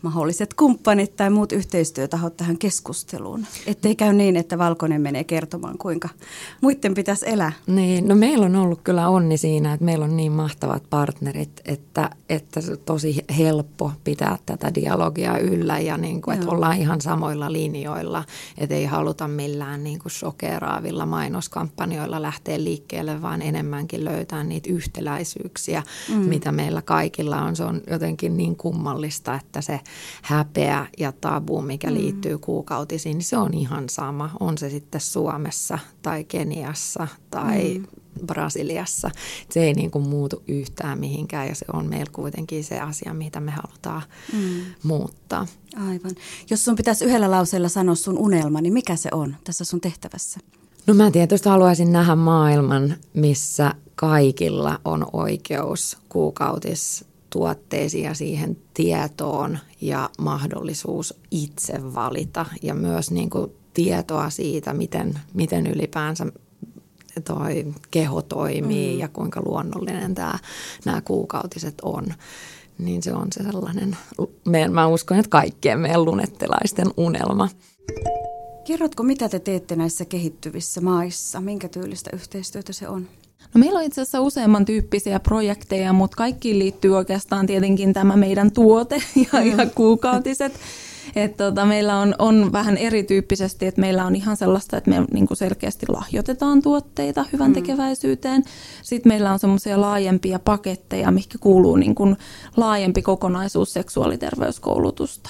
mahdolliset 0.01 0.53
kumppanit 0.53 1.15
tai 1.15 1.29
muut 1.29 1.51
yhteistyötahot 1.51 2.37
tähän 2.37 2.57
keskusteluun. 2.57 3.45
Ettei 3.67 3.95
käy 3.95 4.13
niin, 4.13 4.35
että 4.35 4.57
Valkoinen 4.57 5.01
menee 5.01 5.23
kertomaan, 5.23 5.77
kuinka 5.77 6.09
muiden 6.61 6.93
pitäisi 6.93 7.29
elää. 7.29 7.51
Niin, 7.67 8.07
no 8.07 8.15
meillä 8.15 8.45
on 8.45 8.55
ollut 8.55 8.81
kyllä 8.83 9.09
onni 9.09 9.37
siinä, 9.37 9.73
että 9.73 9.85
meillä 9.85 10.05
on 10.05 10.17
niin 10.17 10.31
mahtavat 10.31 10.83
partnerit, 10.89 11.61
että, 11.65 12.09
että 12.29 12.61
tosi 12.85 13.25
helppo 13.37 13.91
pitää 14.03 14.37
tätä 14.45 14.73
dialogia 14.75 15.37
yllä 15.37 15.79
ja 15.79 15.97
niin 15.97 16.21
kuin, 16.21 16.37
että 16.37 16.49
ollaan 16.49 16.77
ihan 16.77 17.01
samoilla 17.01 17.51
linjoilla, 17.51 18.23
että 18.57 18.75
ei 18.75 18.85
haluta 18.85 19.27
millään 19.27 19.83
niin 19.83 19.99
kuin 19.99 20.11
shokeraavilla 20.11 21.05
mainoskampanjoilla 21.05 22.21
lähteä 22.21 22.63
liikkeelle, 22.63 23.21
vaan 23.21 23.41
enemmänkin 23.41 24.05
löytää 24.05 24.43
niitä 24.43 24.69
yhtäläisyyksiä, 24.73 25.83
mm. 26.09 26.15
mitä 26.15 26.51
meillä 26.51 26.81
kaikilla 26.81 27.41
on. 27.41 27.55
Se 27.55 27.63
on 27.63 27.81
jotenkin 27.89 28.37
niin 28.37 28.55
kummallista, 28.55 29.35
että 29.35 29.61
se 29.61 29.79
häpeä 30.21 30.87
ja 30.97 31.11
tabu, 31.11 31.61
mikä 31.61 31.87
mm. 31.87 31.93
liittyy 31.93 32.37
kuukautisiin, 32.37 33.17
niin 33.17 33.25
se 33.25 33.37
on 33.37 33.53
ihan 33.53 33.89
sama. 33.89 34.29
On 34.39 34.57
se 34.57 34.69
sitten 34.69 35.01
Suomessa 35.01 35.79
tai 36.01 36.23
Keniassa 36.23 37.07
tai 37.29 37.77
mm. 37.77 37.87
Brasiliassa. 38.27 39.11
Se 39.49 39.63
ei 39.63 39.73
niin 39.73 39.91
kuin 39.91 40.07
muutu 40.07 40.43
yhtään 40.47 40.99
mihinkään 40.99 41.47
ja 41.47 41.55
se 41.55 41.65
on 41.73 41.89
meillä 41.89 42.11
kuitenkin 42.13 42.63
se 42.63 42.79
asia, 42.79 43.13
mitä 43.13 43.39
me 43.39 43.51
halutaan 43.51 44.01
mm. 44.33 44.61
muuttaa. 44.83 45.47
Aivan. 45.75 46.11
Jos 46.49 46.65
sun 46.65 46.75
pitäisi 46.75 47.05
yhdellä 47.05 47.31
lauseella 47.31 47.69
sanoa 47.69 47.95
sun 47.95 48.17
unelma, 48.17 48.61
niin 48.61 48.73
mikä 48.73 48.95
se 48.95 49.09
on 49.11 49.35
tässä 49.43 49.65
sun 49.65 49.81
tehtävässä? 49.81 50.39
No 50.87 50.93
mä 50.93 51.11
tietysti 51.11 51.49
haluaisin 51.49 51.91
nähdä 51.91 52.15
maailman, 52.15 52.95
missä 53.13 53.73
kaikilla 53.95 54.79
on 54.85 55.05
oikeus 55.13 55.97
kuukautistuotteisiin 57.33 58.03
ja 58.03 58.13
siihen 58.13 58.57
tietoon 58.73 59.59
ja 59.81 60.09
mahdollisuus 60.19 61.13
itse 61.31 61.93
valita 61.95 62.45
ja 62.61 62.73
myös 62.73 63.11
niin 63.11 63.29
kuin 63.29 63.51
tietoa 63.73 64.29
siitä, 64.29 64.73
miten, 64.73 65.19
miten 65.33 65.67
ylipäänsä 65.67 66.25
toi 67.27 67.73
keho 67.91 68.21
toimii 68.21 68.93
mm. 68.93 68.99
ja 68.99 69.07
kuinka 69.07 69.41
luonnollinen 69.45 70.15
tämä, 70.15 70.39
nämä 70.85 71.01
kuukautiset 71.01 71.75
on. 71.81 72.05
Niin 72.77 73.03
se 73.03 73.13
on 73.13 73.27
se 73.31 73.43
sellainen, 73.43 73.97
mä 74.71 74.87
uskon, 74.87 75.19
että 75.19 75.29
kaikkien 75.29 75.79
meidän 75.79 76.05
lunettelaisten 76.05 76.87
unelma. 76.97 77.49
Kerrotko, 78.67 79.03
mitä 79.03 79.29
te 79.29 79.39
teette 79.39 79.75
näissä 79.75 80.05
kehittyvissä 80.05 80.81
maissa? 80.81 81.41
Minkä 81.41 81.69
tyylistä 81.69 82.09
yhteistyötä 82.13 82.73
se 82.73 82.87
on? 82.87 83.07
No 83.53 83.59
meillä 83.59 83.79
on 83.79 83.85
itse 83.85 84.01
asiassa 84.01 84.21
useamman 84.21 84.65
tyyppisiä 84.65 85.19
projekteja, 85.19 85.93
mutta 85.93 86.17
kaikkiin 86.17 86.59
liittyy 86.59 86.95
oikeastaan 86.95 87.47
tietenkin 87.47 87.93
tämä 87.93 88.15
meidän 88.15 88.51
tuote 88.51 88.95
ja, 89.33 89.39
mm. 89.41 89.59
ja 89.59 89.65
kuukautiset. 89.75 90.53
Et 91.15 91.37
tota, 91.37 91.65
meillä 91.65 91.97
on, 91.97 92.15
on 92.19 92.51
vähän 92.51 92.77
erityyppisesti, 92.77 93.65
että 93.65 93.81
meillä 93.81 94.05
on 94.05 94.15
ihan 94.15 94.37
sellaista, 94.37 94.77
että 94.77 94.89
me 94.89 95.05
niin 95.13 95.27
selkeästi 95.33 95.85
lahjoitetaan 95.89 96.61
tuotteita 96.61 97.25
hyvän 97.33 97.51
mm. 97.51 97.53
tekeväisyyteen. 97.53 98.43
Sitten 98.83 99.09
meillä 99.09 99.33
on 99.33 99.39
semmoisia 99.39 99.81
laajempia 99.81 100.39
paketteja, 100.39 101.11
mikä 101.11 101.37
kuuluu 101.39 101.75
niin 101.75 101.95
kuin 101.95 102.17
laajempi 102.57 103.01
kokonaisuus 103.01 103.73
seksuaaliterveyskoulutusta. 103.73 105.29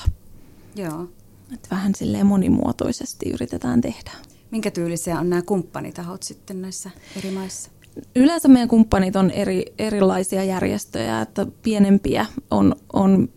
Joo. 0.76 1.08
Et 1.54 1.68
vähän 1.72 1.96
silleen 1.96 2.26
monimuotoisesti 2.26 3.30
yritetään 3.30 3.82
tehdä. 3.82 4.12
Minkä 4.52 4.72
tyylisiä 4.72 5.20
on 5.20 5.30
nämä 5.30 5.42
kumppanitahot 5.42 6.24
sitten 6.24 6.62
näissä 6.62 6.90
eri 7.18 7.32
maissa? 7.32 7.70
Yleensä 8.16 8.48
meidän 8.48 8.70
kumppanit 8.70 9.16
on 9.16 9.32
eri, 9.32 9.66
erilaisia 9.80 10.44
järjestöjä, 10.44 11.22
että 11.22 11.46
pienempiä 11.64 12.26
on, 12.52 12.76
on 12.94 13.30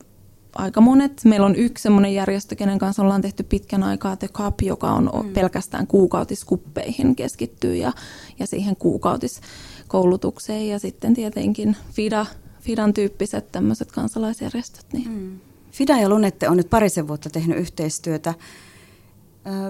aika 0.55 0.81
monet. 0.81 1.21
Meillä 1.25 1.47
on 1.47 1.57
yksi 1.57 1.83
sellainen 1.83 2.15
järjestö, 2.15 2.57
kenen 2.57 2.79
kanssa 2.79 3.03
ollaan 3.03 3.23
tehty 3.23 3.43
pitkän 3.43 3.83
aikaa 3.83 4.17
The 4.17 4.29
Cup, 4.29 4.61
joka 4.63 4.93
on 4.93 5.11
mm. 5.23 5.33
pelkästään 5.33 5.87
kuukautiskuppeihin 5.87 7.17
keskittyy 7.17 7.77
ja, 7.77 7.93
ja 8.39 8.47
siihen 8.47 8.77
kuukautiskoulutukseen. 8.77 10.69
Ja 10.69 10.79
sitten 10.79 11.15
tietenkin 11.15 11.77
FIDA, 11.93 12.27
FIDAn 12.61 12.95
tyyppiset 12.95 13.53
tämmöiset 13.53 13.93
kansalaisjärjestöt. 13.93 14.87
Niin. 14.93 15.09
Mm. 15.09 15.41
FIDA 15.71 15.97
ja 15.99 16.09
Lunette 16.09 16.49
on 16.49 16.57
nyt 16.57 16.71
parisen 16.71 17.09
vuotta 17.09 17.31
tehnyt 17.31 17.59
yhteistyötä. 17.59 18.35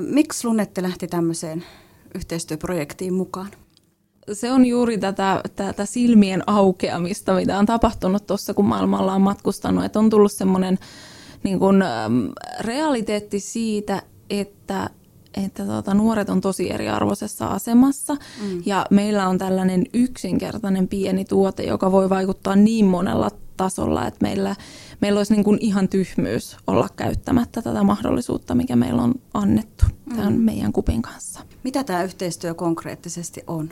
Miksi 0.00 0.46
Lunette 0.46 0.82
lähti 0.82 1.06
tämmöiseen 1.06 1.64
yhteistyöprojektiin 2.14 3.14
mukaan? 3.14 3.50
Se 4.32 4.52
on 4.52 4.66
juuri 4.66 4.98
tätä, 4.98 5.40
tätä 5.56 5.86
silmien 5.86 6.42
aukeamista, 6.46 7.34
mitä 7.34 7.58
on 7.58 7.66
tapahtunut 7.66 8.26
tuossa, 8.26 8.54
kun 8.54 8.64
maailmalla 8.64 9.14
on 9.14 9.22
matkustanut. 9.22 9.84
Että 9.84 9.98
on 9.98 10.10
tullut 10.10 10.32
semmoinen 10.32 10.78
niin 11.42 11.58
kuin, 11.58 11.84
realiteetti 12.60 13.40
siitä, 13.40 14.02
että 14.30 14.90
että 15.44 15.64
tuota, 15.64 15.94
nuoret 15.94 16.28
on 16.28 16.40
tosi 16.40 16.72
eriarvoisessa 16.72 17.46
asemassa 17.46 18.14
mm. 18.14 18.62
ja 18.66 18.86
meillä 18.90 19.28
on 19.28 19.38
tällainen 19.38 19.84
yksinkertainen 19.94 20.88
pieni 20.88 21.24
tuote, 21.24 21.62
joka 21.62 21.92
voi 21.92 22.10
vaikuttaa 22.10 22.56
niin 22.56 22.84
monella 22.84 23.30
tasolla, 23.56 24.06
että 24.06 24.18
meillä, 24.22 24.56
meillä 25.00 25.18
olisi 25.18 25.32
niin 25.32 25.44
kuin 25.44 25.58
ihan 25.60 25.88
tyhmyys 25.88 26.56
olla 26.66 26.88
käyttämättä 26.96 27.62
tätä 27.62 27.82
mahdollisuutta, 27.82 28.54
mikä 28.54 28.76
meillä 28.76 29.02
on 29.02 29.14
annettu 29.34 29.84
mm. 30.04 30.16
tämän 30.16 30.40
meidän 30.40 30.72
kupin 30.72 31.02
kanssa. 31.02 31.40
Mitä 31.64 31.84
tämä 31.84 32.02
yhteistyö 32.02 32.54
konkreettisesti 32.54 33.42
on? 33.46 33.70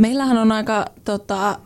Meillähän 0.00 0.38
on 0.38 0.52
aika 0.52 0.84
tota, 1.04 1.58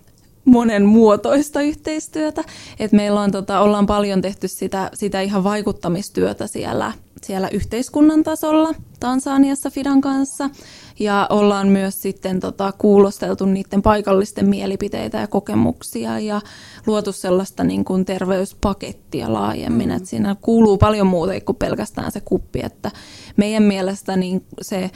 monenmuotoista 0.45 1.61
yhteistyötä. 1.61 2.45
Et 2.79 2.93
meillä 2.93 3.21
on, 3.21 3.31
tota, 3.31 3.61
ollaan 3.61 3.87
paljon 3.87 4.23
tehty 4.23 4.49
sitä, 4.49 4.91
sitä 4.95 5.21
ihan 5.21 5.45
vaikuttamistyötä 5.45 6.47
siellä, 6.47 6.93
siellä 7.23 7.49
yhteiskunnan 7.49 8.23
tasolla 8.23 8.75
Tansaniassa 9.01 9.71
Fidan 9.71 10.01
kanssa. 10.01 10.51
Ja 10.99 11.27
ollaan 11.31 11.69
myös 11.69 12.03
sitten 12.03 12.41
tota, 12.41 12.73
kuulosteltu 12.73 13.47
niiden 13.47 13.83
paikallisten 13.83 14.49
mielipiteitä 14.49 15.19
ja 15.19 15.27
kokemuksia 15.27 16.19
ja 16.19 16.41
luotu 16.87 17.13
sellaista 17.13 17.65
niin 17.65 17.85
kuin 17.85 18.05
terveyspakettia 18.05 19.33
laajemmin. 19.33 19.89
Mm. 19.89 19.97
Et 19.97 20.07
siinä 20.07 20.37
kuuluu 20.41 20.79
paljon 20.79 21.07
muuta 21.07 21.33
kuin 21.47 21.57
pelkästään 21.57 22.13
se 22.13 22.21
kuppi. 22.21 22.61
Että 22.63 22.91
meidän 23.37 23.63
mielestä 23.63 24.17
niin 24.17 24.47
se 24.63 24.91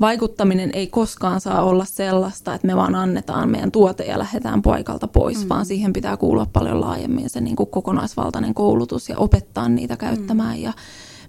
vaikuttaminen 0.00 0.70
ei 0.72 0.86
koskaan 0.86 1.40
saa 1.40 1.62
olla 1.62 1.84
sellaista, 1.84 2.54
että 2.54 2.66
me 2.66 2.76
vaan 2.76 2.94
annetaan 2.94 3.50
meidän 3.50 3.72
tuote 3.72 4.04
ja 4.04 4.18
lähdetään 4.18 4.62
paikalta 4.62 5.08
pois, 5.08 5.42
mm. 5.42 5.48
vaan 5.48 5.66
siihen 5.66 5.92
pitää 5.92 6.16
kuulua 6.16 6.46
paljon 6.52 6.80
laajemmin 6.80 7.30
se 7.30 7.40
niin 7.40 7.56
kuin 7.56 7.70
kokonaisvaltainen 7.70 8.54
koulutus 8.54 9.08
ja 9.08 9.18
opettaa 9.18 9.68
niitä 9.68 9.96
käyttämään. 9.96 10.56
Mm. 10.56 10.62
Ja 10.62 10.72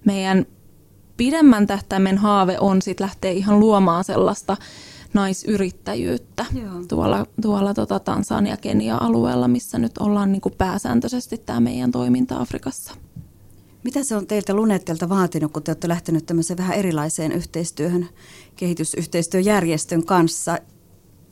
meidän 0.06 0.46
pidemmän 1.18 1.68
tähtäimen 1.68 2.18
haave 2.18 2.58
on 2.60 2.82
sitten 2.82 3.06
lähteä 3.06 3.32
ihan 3.32 3.60
luomaan 3.60 4.04
sellaista 4.04 4.58
naisyrittäjyyttä 5.14 6.46
Joo. 6.64 6.84
tuolla, 6.88 7.26
tuolla 7.42 7.74
tota 7.74 8.00
Tansania 8.00 8.58
Kenia-alueella, 8.58 9.48
missä 9.48 9.80
nyt 9.80 9.98
ollaan 9.98 10.32
niin 10.32 10.42
kuin 10.42 10.56
pääsääntöisesti 10.58 11.38
tämä 11.38 11.60
meidän 11.60 11.92
toiminta 11.92 12.38
Afrikassa. 12.38 12.94
Mitä 13.84 14.04
se 14.04 14.16
on 14.16 14.28
teiltä 14.28 14.54
Lunettelta 14.54 15.10
vaatinut, 15.10 15.54
kun 15.54 15.64
te 15.64 15.72
olette 15.72 15.88
lähtenyt 15.88 16.26
tämmöiseen 16.26 16.58
vähän 16.58 16.78
erilaiseen 16.78 17.32
yhteistyöhön 17.32 18.10
kehitysyhteistyöjärjestön 18.56 20.06
kanssa, 20.06 20.58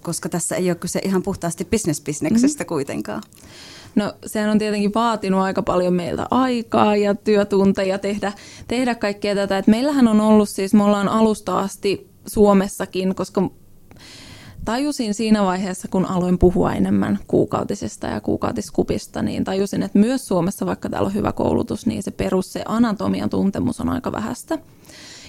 koska 0.01 0.29
tässä 0.29 0.55
ei 0.55 0.69
ole 0.69 0.75
kyse 0.75 0.99
ihan 1.03 1.23
puhtaasti 1.23 1.65
bisnesbisneksestä 1.65 2.63
mm-hmm. 2.63 2.67
kuitenkaan? 2.67 3.23
No 3.95 4.13
sehän 4.25 4.49
on 4.49 4.59
tietenkin 4.59 4.93
vaatinut 4.95 5.41
aika 5.41 5.61
paljon 5.61 5.93
meiltä 5.93 6.27
aikaa 6.31 6.95
ja 6.95 7.15
työtunteja 7.15 7.99
tehdä, 7.99 8.33
tehdä 8.67 8.95
kaikkea 8.95 9.35
tätä. 9.35 9.57
Et 9.57 9.67
meillähän 9.67 10.07
on 10.07 10.21
ollut 10.21 10.49
siis, 10.49 10.73
me 10.73 10.83
ollaan 10.83 11.09
alusta 11.09 11.59
asti 11.59 12.09
Suomessakin, 12.27 13.15
koska 13.15 13.49
tajusin 14.65 15.13
siinä 15.13 15.43
vaiheessa, 15.43 15.87
kun 15.87 16.05
aloin 16.05 16.37
puhua 16.37 16.73
enemmän 16.73 17.19
kuukautisesta 17.27 18.07
ja 18.07 18.21
kuukautiskupista, 18.21 19.21
niin 19.21 19.43
tajusin, 19.43 19.83
että 19.83 19.99
myös 19.99 20.27
Suomessa, 20.27 20.65
vaikka 20.65 20.89
täällä 20.89 21.07
on 21.07 21.13
hyvä 21.13 21.31
koulutus, 21.31 21.85
niin 21.85 22.03
se 22.03 22.11
perus, 22.11 22.53
se 22.53 22.61
anatomian 22.65 23.29
tuntemus 23.29 23.79
on 23.79 23.89
aika 23.89 24.11
vähäistä. 24.11 24.57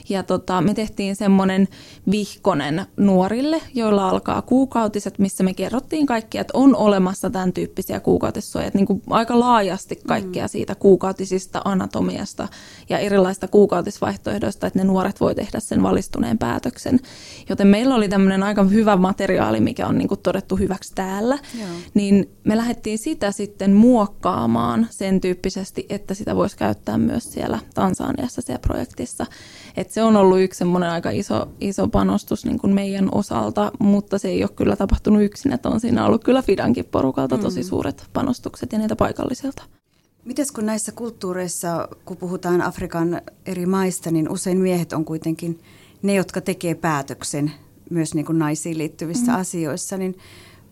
Ja 0.09 0.23
tota, 0.23 0.61
me 0.61 0.75
tehtiin 0.75 1.17
semmoinen 1.17 1.69
vihkonen 2.11 2.87
nuorille, 2.97 3.61
joilla 3.75 4.09
alkaa 4.09 4.43
kuukautiset, 4.43 5.19
missä 5.19 5.45
me 5.45 5.55
kerrottiin 5.55 6.07
kaikki, 6.07 6.39
että 6.39 6.59
on 6.59 6.77
olemassa 6.77 7.31
tämän 7.31 7.53
tyyppisiä 7.53 8.01
kuukautissuojia. 8.01 8.71
Niin 8.75 8.87
kuin 8.87 9.03
aika 9.11 9.41
laajasti 9.41 9.97
kaikkea 10.07 10.45
mm. 10.45 10.49
siitä 10.49 10.75
kuukautisista 10.75 11.63
anatomiasta 11.65 12.49
ja 12.89 12.99
erilaista 12.99 13.49
kuukautisvaihtoehdoista, 13.49 14.67
että 14.67 14.79
ne 14.79 14.85
nuoret 14.85 15.21
voi 15.21 15.35
tehdä 15.35 15.61
sen 15.61 15.83
valistuneen 15.83 16.39
päätöksen. 16.39 17.01
Joten 17.49 17.67
meillä 17.67 17.95
oli 17.95 18.09
tämmöinen 18.09 18.43
aika 18.43 18.65
hyvä 18.65 18.97
materiaali, 18.97 19.61
mikä 19.61 19.87
on 19.87 19.99
niin 19.99 20.09
kuin 20.09 20.21
todettu 20.21 20.57
hyväksi 20.57 20.93
täällä. 20.95 21.39
Joo. 21.59 21.69
Niin 21.95 22.31
me 22.45 22.57
lähdettiin 22.57 22.99
sitä 22.99 23.33
sitten 23.33 23.73
muokkaamaan 23.73 24.87
sen 24.91 25.21
tyyppisesti, 25.21 25.87
että 25.89 26.15
sitä 26.15 26.37
voisi 26.37 26.57
käyttää 26.57 26.99
myös 26.99 27.33
siellä 27.33 27.59
Tansaniassa 27.75 28.43
siellä 28.43 28.59
projektissa. 28.59 29.27
Et 29.77 29.91
se 29.93 30.03
on 30.03 30.17
ollut 30.17 30.41
yksi 30.41 30.59
semmoinen 30.59 30.91
aika 30.91 31.11
iso, 31.11 31.49
iso 31.61 31.89
panostus 31.89 32.45
niin 32.45 32.59
kuin 32.59 32.75
meidän 32.75 33.09
osalta, 33.13 33.73
mutta 33.79 34.19
se 34.19 34.29
ei 34.29 34.43
ole 34.43 34.51
kyllä 34.57 34.77
tapahtunut 34.77 35.23
yksin, 35.23 35.53
että 35.53 35.69
on 35.69 35.81
siinä 35.81 36.07
ollut 36.07 36.25
kyllä 36.25 36.43
Fidankin 36.43 36.85
porukalta 36.85 37.39
tosi 37.39 37.61
mm. 37.61 37.65
suuret 37.65 38.07
panostukset 38.13 38.73
ja 38.73 38.79
niitä 38.79 38.97
paikallisilta. 38.97 39.63
Miten 40.25 40.47
kun 40.55 40.67
näissä 40.67 40.93
kulttuureissa, 40.93 41.89
kun 42.05 42.17
puhutaan 42.17 42.63
Afrikan 42.63 43.21
eri 43.47 43.67
maista, 43.67 44.11
niin 44.11 44.29
usein 44.29 44.59
miehet 44.59 44.93
on 44.93 45.05
kuitenkin 45.05 45.61
ne, 46.03 46.15
jotka 46.15 46.41
tekee 46.41 46.75
päätöksen 46.75 47.53
myös 47.91 48.15
niin 48.15 48.27
kuin 48.27 48.39
naisiin 48.39 48.79
liittyvissä 48.79 49.33
mm. 49.33 49.39
asioissa, 49.39 49.97
niin 49.97 50.19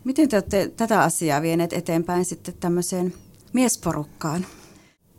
miten 0.03 0.29
te 0.29 0.35
olette 0.35 0.71
tätä 0.77 1.01
asiaa 1.01 1.41
vieneet 1.41 1.73
eteenpäin 1.73 2.25
sitten 2.25 2.53
tämmöiseen 2.59 3.13
miesporukkaan? 3.53 4.45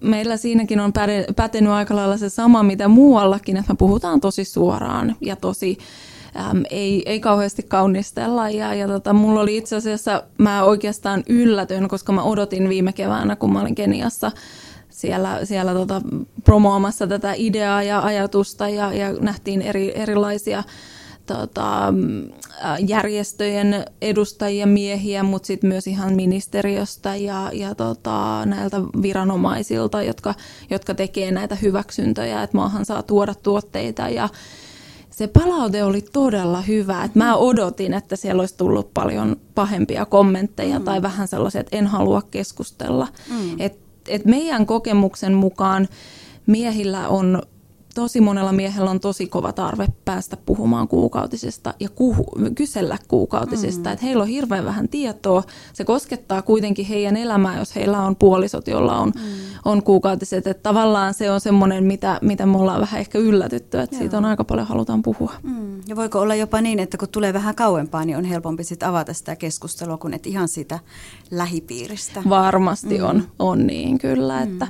Meillä 0.02 0.36
siinäkin 0.36 0.80
on 0.80 0.92
pätenyt 1.36 1.72
aika 1.72 1.96
lailla 1.96 2.16
se 2.16 2.28
sama, 2.28 2.62
mitä 2.62 2.88
muuallakin, 2.88 3.56
että 3.56 3.72
me 3.72 3.76
puhutaan 3.76 4.20
tosi 4.20 4.44
suoraan 4.44 5.16
ja 5.20 5.36
tosi 5.36 5.78
äm, 6.36 6.62
ei, 6.70 7.02
ei 7.06 7.20
kauheasti 7.20 7.62
kaunistella. 7.62 8.50
Ja, 8.50 8.74
ja 8.74 8.88
tota, 8.88 9.12
mulla 9.12 9.40
oli 9.40 9.56
itse 9.56 9.76
asiassa, 9.76 10.22
mä 10.38 10.64
oikeastaan 10.64 11.22
yllätyn, 11.28 11.88
koska 11.88 12.12
mä 12.12 12.22
odotin 12.22 12.68
viime 12.68 12.92
keväänä, 12.92 13.36
kun 13.36 13.52
mä 13.52 13.60
olin 13.60 13.74
Keniassa 13.74 14.32
siellä, 14.88 15.44
siellä 15.44 15.74
tota, 15.74 16.02
promoamassa 16.44 17.06
tätä 17.06 17.32
ideaa 17.36 17.82
ja 17.82 18.00
ajatusta 18.02 18.68
ja, 18.68 18.92
ja 18.92 19.12
nähtiin 19.12 19.62
eri, 19.62 19.92
erilaisia 19.98 20.62
tota, 21.34 21.94
järjestöjen 22.86 23.84
edustajia, 24.02 24.66
miehiä, 24.66 25.22
mutta 25.22 25.46
sitten 25.46 25.68
myös 25.68 25.86
ihan 25.86 26.14
ministeriöstä 26.14 27.16
ja, 27.16 27.50
ja 27.52 27.74
tota, 27.74 28.46
näiltä 28.46 28.80
viranomaisilta, 29.02 30.02
jotka, 30.02 30.34
jotka 30.70 30.94
tekee 30.94 31.30
näitä 31.30 31.54
hyväksyntöjä, 31.54 32.42
että 32.42 32.56
maahan 32.56 32.84
saa 32.84 33.02
tuoda 33.02 33.34
tuotteita 33.34 34.08
ja 34.08 34.28
se 35.10 35.26
palaute 35.26 35.84
oli 35.84 36.04
todella 36.12 36.60
hyvä. 36.60 37.04
Et 37.04 37.14
mä 37.14 37.36
odotin, 37.36 37.94
että 37.94 38.16
siellä 38.16 38.40
olisi 38.40 38.56
tullut 38.56 38.94
paljon 38.94 39.36
pahempia 39.54 40.06
kommentteja 40.06 40.78
mm. 40.78 40.84
tai 40.84 41.02
vähän 41.02 41.28
sellaisia, 41.28 41.60
että 41.60 41.76
en 41.76 41.86
halua 41.86 42.22
keskustella. 42.30 43.08
Mm. 43.30 43.60
Et, 43.60 43.78
et 44.08 44.24
meidän 44.24 44.66
kokemuksen 44.66 45.34
mukaan 45.34 45.88
miehillä 46.46 47.08
on 47.08 47.42
tosi 47.94 48.20
monella 48.20 48.52
miehellä 48.52 48.90
on 48.90 49.00
tosi 49.00 49.26
kova 49.26 49.52
tarve 49.52 49.88
päästä 50.04 50.36
puhumaan 50.36 50.88
kuukautisesta 50.88 51.74
ja 51.80 51.88
kuhu, 51.88 52.26
kysellä 52.54 52.98
kuukautisista. 53.08 53.88
Mm. 53.88 53.92
Että 53.92 54.06
heillä 54.06 54.22
on 54.22 54.28
hirveän 54.28 54.64
vähän 54.64 54.88
tietoa. 54.88 55.42
Se 55.72 55.84
koskettaa 55.84 56.42
kuitenkin 56.42 56.86
heidän 56.86 57.16
elämää, 57.16 57.58
jos 57.58 57.74
heillä 57.74 58.02
on 58.02 58.16
puolisot, 58.16 58.68
jolla 58.68 58.98
on, 58.98 59.12
mm. 59.14 59.22
on 59.64 59.82
kuukautiset. 59.82 60.46
Että 60.46 60.62
tavallaan 60.62 61.14
se 61.14 61.30
on 61.30 61.40
semmoinen, 61.40 61.84
mitä, 61.84 62.18
mitä 62.22 62.46
me 62.46 62.58
ollaan 62.58 62.80
vähän 62.80 63.00
ehkä 63.00 63.18
yllätytty, 63.18 63.80
että 63.80 63.96
Joo. 63.96 64.00
siitä 64.00 64.18
on 64.18 64.24
aika 64.24 64.44
paljon 64.44 64.66
halutaan 64.66 65.02
puhua. 65.02 65.32
Mm. 65.42 65.80
Ja 65.88 65.96
voiko 65.96 66.20
olla 66.20 66.34
jopa 66.34 66.60
niin, 66.60 66.78
että 66.78 66.98
kun 66.98 67.08
tulee 67.08 67.32
vähän 67.32 67.54
kauempaa, 67.54 68.04
niin 68.04 68.16
on 68.16 68.24
helpompi 68.24 68.64
sit 68.64 68.82
avata 68.82 69.12
sitä 69.12 69.36
keskustelua 69.36 69.98
kuin 69.98 70.14
et 70.14 70.26
ihan 70.26 70.48
sitä 70.48 70.78
lähipiiristä? 71.30 72.22
Varmasti 72.28 72.98
mm. 72.98 73.04
on, 73.04 73.28
on 73.38 73.66
niin 73.66 73.98
kyllä, 73.98 74.36
mm. 74.36 74.52
että, 74.52 74.68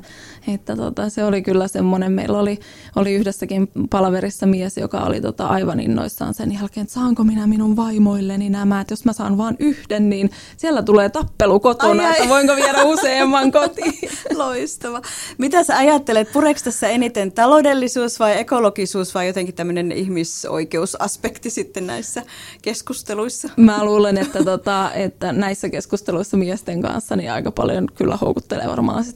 että 0.49 0.77
tota, 0.77 1.11
se 1.11 1.25
oli 1.25 1.43
kyllä 1.43 1.69
semmoinen, 1.69 2.13
meillä 2.13 2.39
oli, 2.39 2.59
oli 2.97 3.12
oli 3.13 3.21
yhdessäkin 3.21 3.69
palaverissa 3.91 4.47
mies, 4.47 4.77
joka 4.77 4.99
oli 4.99 5.21
tota 5.21 5.47
aivan 5.47 5.81
innoissaan 5.81 6.35
sen 6.35 6.53
jälkeen, 6.53 6.85
että 6.85 6.95
saanko 6.95 7.25
minä 7.25 7.47
minun 7.47 7.77
vaimoilleni 7.77 8.51
nämä, 8.51 8.81
että 8.81 8.93
jos 8.93 9.05
mä 9.05 9.13
saan 9.13 9.39
vain 9.39 9.57
yhden, 9.59 10.11
niin 10.11 10.31
siellä 10.57 10.83
tulee 10.83 11.09
tappelu 11.09 11.61
kotona, 11.61 12.03
ai, 12.03 12.09
ai. 12.09 12.17
että 12.17 12.29
voinko 12.29 12.57
viedä 12.57 12.85
useamman 12.95 13.53
kotiin. 13.53 14.11
Loistava. 14.35 15.03
Mitä 15.39 15.65
sä 15.65 15.77
ajattelet, 15.77 16.33
pureeko 16.33 16.61
tässä 16.65 16.89
eniten 16.89 17.33
taloudellisuus 17.33 18.21
vai 18.21 18.41
ekologisuus 18.41 19.15
vai 19.15 19.27
jotenkin 19.27 19.55
tämmöinen 19.55 19.93
ihmisoikeusaspekti 19.93 21.51
sitten 21.51 21.87
näissä 21.87 22.23
keskusteluissa? 22.63 23.49
Mä 23.57 23.85
luulen, 23.85 24.19
että, 24.19 24.45
tota, 24.45 24.93
että 24.95 25.33
näissä 25.33 25.69
keskusteluissa 25.69 26.37
miesten 26.37 26.83
kanssa 26.83 27.17
niin 27.17 27.33
aika 27.33 27.51
paljon 27.51 27.89
kyllä 27.95 28.17
houkuttelee 28.17 28.69
varmaan 28.69 29.05
se 29.05 29.13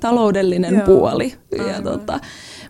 taloudellinen 0.00 0.74
Joo. 0.74 0.86
puoli. 0.86 1.34
Ja, 1.68 1.82
tota, 1.82 2.20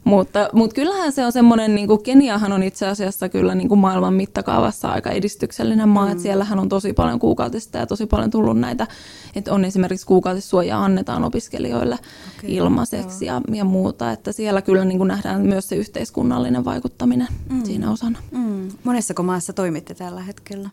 mutta, 0.05 0.49
mutta 0.53 0.75
kyllähän 0.75 1.13
se 1.13 1.27
on 1.27 1.33
semmoinen, 1.33 1.75
niin 1.75 1.87
kuin 1.87 2.03
Keniahan 2.03 2.53
on 2.53 2.63
itse 2.63 2.87
asiassa 2.87 3.29
kyllä 3.29 3.55
niin 3.55 3.69
kuin 3.69 3.79
maailman 3.79 4.15
mittakaavassa 4.15 4.89
aika 4.89 5.11
edistyksellinen 5.11 5.89
maa, 5.89 6.07
mm. 6.07 6.13
että 6.13 6.23
siellähän 6.23 6.59
on 6.59 6.69
tosi 6.69 6.93
paljon 6.93 7.19
kuukautista 7.19 7.79
ja 7.79 7.87
tosi 7.87 8.07
paljon 8.07 8.31
tullut 8.31 8.59
näitä, 8.59 8.87
että 9.35 9.53
on 9.53 9.65
esimerkiksi 9.65 10.07
kuukautissuojaa 10.07 10.85
annetaan 10.85 11.25
opiskelijoille 11.25 11.95
okay, 11.95 12.51
ilmaiseksi 12.51 13.27
ja, 13.27 13.41
ja 13.53 13.65
muuta, 13.65 14.13
että 14.13 14.33
siellä 14.33 14.63
kyllä 14.63 14.85
niin 14.85 14.99
kuin 14.99 15.09
nähdään 15.09 15.41
myös 15.41 15.69
se 15.69 15.77
yhteiskunnallinen 15.77 16.65
vaikuttaminen 16.65 17.29
mm. 17.51 17.65
siinä 17.65 17.91
osana. 17.91 18.19
Mm. 18.31 18.69
Monessako 18.85 19.23
maassa 19.23 19.53
toimitte 19.53 19.95
tällä 19.95 20.23
hetkellä? 20.23 20.71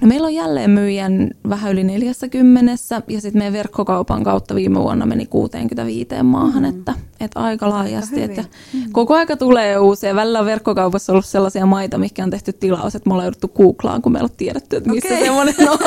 No 0.00 0.08
meillä 0.08 0.26
on 0.26 0.34
jälleen 0.34 0.70
myyjän 0.70 1.30
vähän 1.48 1.72
yli 1.72 1.84
40 1.84 2.72
ja 3.08 3.20
sitten 3.20 3.38
meidän 3.40 3.52
verkkokaupan 3.52 4.24
kautta 4.24 4.54
viime 4.54 4.80
vuonna 4.80 5.06
meni 5.06 5.26
65 5.26 6.08
maahan, 6.22 6.62
mm. 6.62 6.68
että, 6.68 6.94
että 7.20 7.40
aika 7.40 7.70
laajasti. 7.70 8.22
Aika 8.22 8.40
että 8.40 8.44
mm. 8.72 8.92
Koko 8.92 9.14
aika 9.14 9.36
tulee 9.36 9.78
uusia. 9.78 10.14
Välillä 10.14 10.40
on 10.40 10.46
verkkokaupassa 10.46 11.12
ollut 11.12 11.26
sellaisia 11.26 11.66
maita, 11.66 11.98
mikä 11.98 12.24
on 12.24 12.30
tehty 12.30 12.52
tilaus, 12.52 12.94
että 12.94 13.08
me 13.08 13.14
ollaan 13.14 13.26
jouduttu 13.26 13.48
googlaan, 13.48 14.02
kun 14.02 14.12
meillä 14.12 14.26
on 14.26 14.36
tiedetty, 14.36 14.76
että 14.76 14.90
missä 14.90 15.08
okay. 15.08 15.24
semmoinen 15.24 15.70
on. 15.70 15.78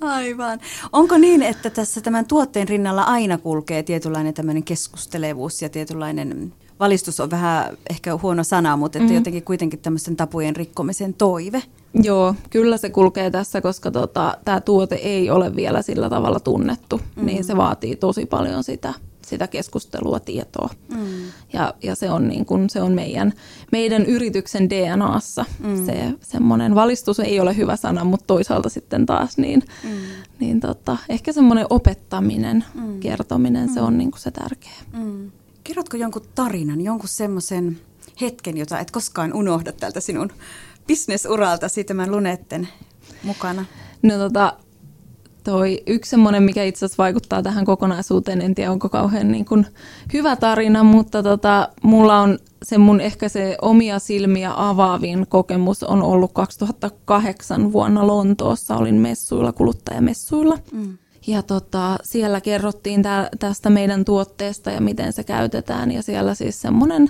Aivan. 0.00 0.60
Onko 0.92 1.18
niin, 1.18 1.42
että 1.42 1.70
tässä 1.70 2.00
tämän 2.00 2.26
tuotteen 2.26 2.68
rinnalla 2.68 3.02
aina 3.02 3.38
kulkee 3.38 3.82
tietynlainen 3.82 4.34
tämmöinen 4.34 4.62
keskustelevuus 4.62 5.62
ja 5.62 5.68
tietynlainen 5.68 6.52
valistus 6.80 7.20
on 7.20 7.30
vähän 7.30 7.76
ehkä 7.90 8.18
huono 8.22 8.44
sana, 8.44 8.76
mutta 8.76 8.98
että 8.98 9.10
mm. 9.10 9.16
jotenkin 9.16 9.42
kuitenkin 9.42 9.78
tämmöisten 9.78 10.16
tapujen 10.16 10.56
rikkomisen 10.56 11.14
toive? 11.14 11.62
Joo, 12.02 12.34
kyllä 12.50 12.76
se 12.76 12.90
kulkee 12.90 13.30
tässä, 13.30 13.60
koska 13.60 13.90
tota, 13.90 14.36
tämä 14.44 14.60
tuote 14.60 14.94
ei 14.94 15.30
ole 15.30 15.56
vielä 15.56 15.82
sillä 15.82 16.10
tavalla 16.10 16.40
tunnettu, 16.40 17.00
mm. 17.16 17.26
niin 17.26 17.44
se 17.44 17.56
vaatii 17.56 17.96
tosi 17.96 18.26
paljon 18.26 18.64
sitä, 18.64 18.94
sitä 19.32 19.48
keskustelua, 19.48 20.20
tietoa. 20.20 20.70
Mm. 20.96 21.24
Ja, 21.52 21.74
ja 21.82 21.94
se 21.94 22.10
on, 22.10 22.28
niin 22.28 22.46
kun, 22.46 22.70
se 22.70 22.82
on 22.82 22.92
meidän, 22.92 23.32
meidän 23.72 24.06
yrityksen 24.06 24.70
DNAssa. 24.70 25.44
Mm. 25.58 25.86
Se 25.86 26.14
semmoinen 26.20 26.74
valistus 26.74 27.20
ei 27.20 27.40
ole 27.40 27.56
hyvä 27.56 27.76
sana, 27.76 28.04
mutta 28.04 28.26
toisaalta 28.26 28.68
sitten 28.68 29.06
taas 29.06 29.38
niin, 29.38 29.62
mm. 29.84 29.90
niin 30.40 30.60
tota, 30.60 30.96
ehkä 31.08 31.32
semmoinen 31.32 31.66
opettaminen, 31.70 32.64
mm. 32.74 33.00
kertominen, 33.00 33.68
mm. 33.68 33.74
se 33.74 33.80
on 33.80 33.98
niin 33.98 34.10
se 34.16 34.30
tärkeä. 34.30 34.72
Mm. 34.92 35.30
Kerrotko 35.64 35.96
jonkun 35.96 36.22
tarinan, 36.34 36.80
jonkun 36.80 37.08
semmoisen 37.08 37.80
hetken, 38.20 38.56
jota 38.56 38.78
et 38.78 38.90
koskaan 38.90 39.32
unohda 39.34 39.72
tältä 39.72 40.00
sinun 40.00 40.30
bisnesuraltasi 40.86 41.84
tämän 41.84 42.10
lunetten 42.10 42.68
mukana? 43.22 43.64
No 44.02 44.18
tota, 44.18 44.56
toi 45.44 45.82
yksi 45.86 46.10
semmoinen, 46.10 46.42
mikä 46.42 46.64
itse 46.64 46.84
asiassa 46.84 47.02
vaikuttaa 47.02 47.42
tähän 47.42 47.64
kokonaisuuteen, 47.64 48.40
en 48.40 48.54
tiedä 48.54 48.72
onko 48.72 48.88
kauhean 48.88 49.32
niin 49.32 49.44
kuin 49.44 49.66
hyvä 50.12 50.36
tarina, 50.36 50.82
mutta 50.82 51.22
tota, 51.22 51.68
mulla 51.82 52.18
on 52.18 52.38
se 52.62 52.78
mun 52.78 53.00
ehkä 53.00 53.28
se 53.28 53.56
omia 53.62 53.98
silmiä 53.98 54.52
avaavin 54.56 55.26
kokemus 55.28 55.82
on 55.82 56.02
ollut 56.02 56.32
2008 56.32 57.72
vuonna 57.72 58.06
Lontoossa, 58.06 58.76
olin 58.76 58.94
messuilla, 58.94 59.52
kuluttajamessuilla. 59.52 60.58
Mm. 60.72 60.98
Ja 61.26 61.42
tota, 61.42 61.98
siellä 62.02 62.40
kerrottiin 62.40 63.02
tä, 63.02 63.28
tästä 63.38 63.70
meidän 63.70 64.04
tuotteesta 64.04 64.70
ja 64.70 64.80
miten 64.80 65.12
se 65.12 65.24
käytetään. 65.24 65.92
Ja 65.92 66.02
siellä 66.02 66.34
siis 66.34 66.60
semmoinen 66.62 67.08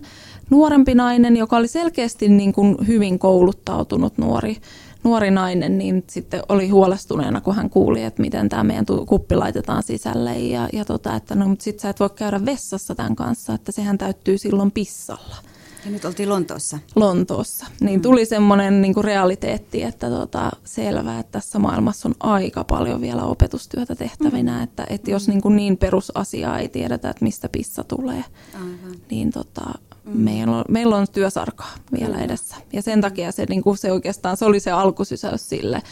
nuorempi 0.50 0.94
nainen, 0.94 1.36
joka 1.36 1.56
oli 1.56 1.68
selkeästi 1.68 2.28
niin 2.28 2.52
kuin 2.52 2.76
hyvin 2.86 3.18
kouluttautunut 3.18 4.18
nuori, 4.18 4.56
nuori 5.04 5.30
nainen, 5.30 5.78
niin 5.78 6.04
sitten 6.10 6.42
oli 6.48 6.68
huolestuneena, 6.68 7.40
kun 7.40 7.54
hän 7.54 7.70
kuuli, 7.70 8.02
että 8.02 8.22
miten 8.22 8.48
tämä 8.48 8.64
meidän 8.64 8.86
kuppi 9.06 9.36
laitetaan 9.36 9.82
sisälle. 9.82 10.38
Ja, 10.38 10.68
ja 10.72 10.84
tota, 10.84 11.16
että 11.16 11.34
no, 11.34 11.48
mutta 11.48 11.62
sitten 11.62 11.82
sä 11.82 11.88
et 11.88 12.00
voi 12.00 12.10
käydä 12.10 12.44
vessassa 12.44 12.94
tämän 12.94 13.16
kanssa, 13.16 13.54
että 13.54 13.72
sehän 13.72 13.98
täyttyy 13.98 14.38
silloin 14.38 14.70
pissalla. 14.70 15.36
Ja 15.84 15.90
nyt 15.90 16.04
oltiin 16.04 16.28
Lontoossa. 16.28 16.78
Lontoossa. 16.96 17.66
Niin 17.80 17.98
mm. 17.98 18.02
tuli 18.02 18.26
semmoinen 18.26 18.82
niin 18.82 18.94
realiteetti, 19.00 19.82
että 19.82 20.10
tota, 20.10 20.50
selvää, 20.64 21.18
että 21.18 21.32
tässä 21.32 21.58
maailmassa 21.58 22.08
on 22.08 22.14
aika 22.20 22.64
paljon 22.64 23.00
vielä 23.00 23.24
opetustyötä 23.24 23.94
tehtävinä, 23.94 24.56
mm. 24.56 24.62
että, 24.62 24.86
että 24.90 25.10
jos 25.10 25.28
niin, 25.28 25.42
kuin 25.42 25.56
niin 25.56 25.76
perusasiaa 25.76 26.58
ei 26.58 26.68
tiedetä, 26.68 27.10
että 27.10 27.24
mistä 27.24 27.48
pissa 27.48 27.84
tulee, 27.84 28.24
Aivan. 28.54 28.96
niin 29.10 29.30
tota, 29.30 29.74
mm. 30.04 30.20
meillä, 30.20 30.56
on, 30.56 30.64
meillä 30.68 30.96
on 30.96 31.06
työsarkaa 31.12 31.74
vielä 32.00 32.18
edessä. 32.18 32.56
Ja 32.72 32.82
sen 32.82 33.00
takia 33.00 33.32
se, 33.32 33.46
niin 33.48 33.62
kuin 33.62 33.78
se 33.78 33.92
oikeastaan 33.92 34.36
se 34.36 34.44
oli 34.44 34.60
se 34.60 34.70
alkusysäys 34.70 35.48
sille, 35.48 35.82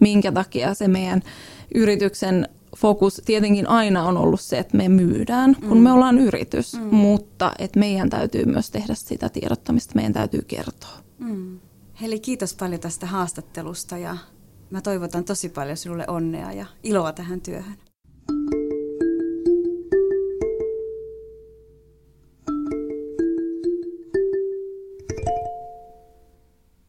minkä 0.00 0.32
takia 0.32 0.74
se 0.74 0.88
meidän 0.88 1.22
yrityksen 1.74 2.48
fokus 2.76 3.22
tietenkin 3.24 3.68
aina 3.68 4.04
on 4.04 4.16
ollut 4.16 4.40
se, 4.40 4.58
että 4.58 4.76
me 4.76 4.88
myydään, 4.88 5.56
kun 5.68 5.76
mm. 5.76 5.82
me 5.82 5.92
ollaan 5.92 6.18
yritys, 6.18 6.74
mm. 6.74 6.94
mutta 6.94 7.52
että 7.58 7.78
meidän 7.78 8.10
täytyy 8.10 8.44
myös 8.44 8.70
tehdä 8.70 8.94
sitä 8.94 9.28
tiedottamista, 9.28 9.94
meidän 9.94 10.12
täytyy 10.12 10.42
kertoa. 10.42 10.98
Mm. 11.18 11.58
Heli, 12.00 12.20
kiitos 12.20 12.54
paljon 12.54 12.80
tästä 12.80 13.06
haastattelusta 13.06 13.98
ja 13.98 14.16
mä 14.70 14.80
toivotan 14.80 15.24
tosi 15.24 15.48
paljon 15.48 15.76
sinulle 15.76 16.04
onnea 16.08 16.52
ja 16.52 16.66
iloa 16.82 17.12
tähän 17.12 17.40
työhön. 17.40 17.89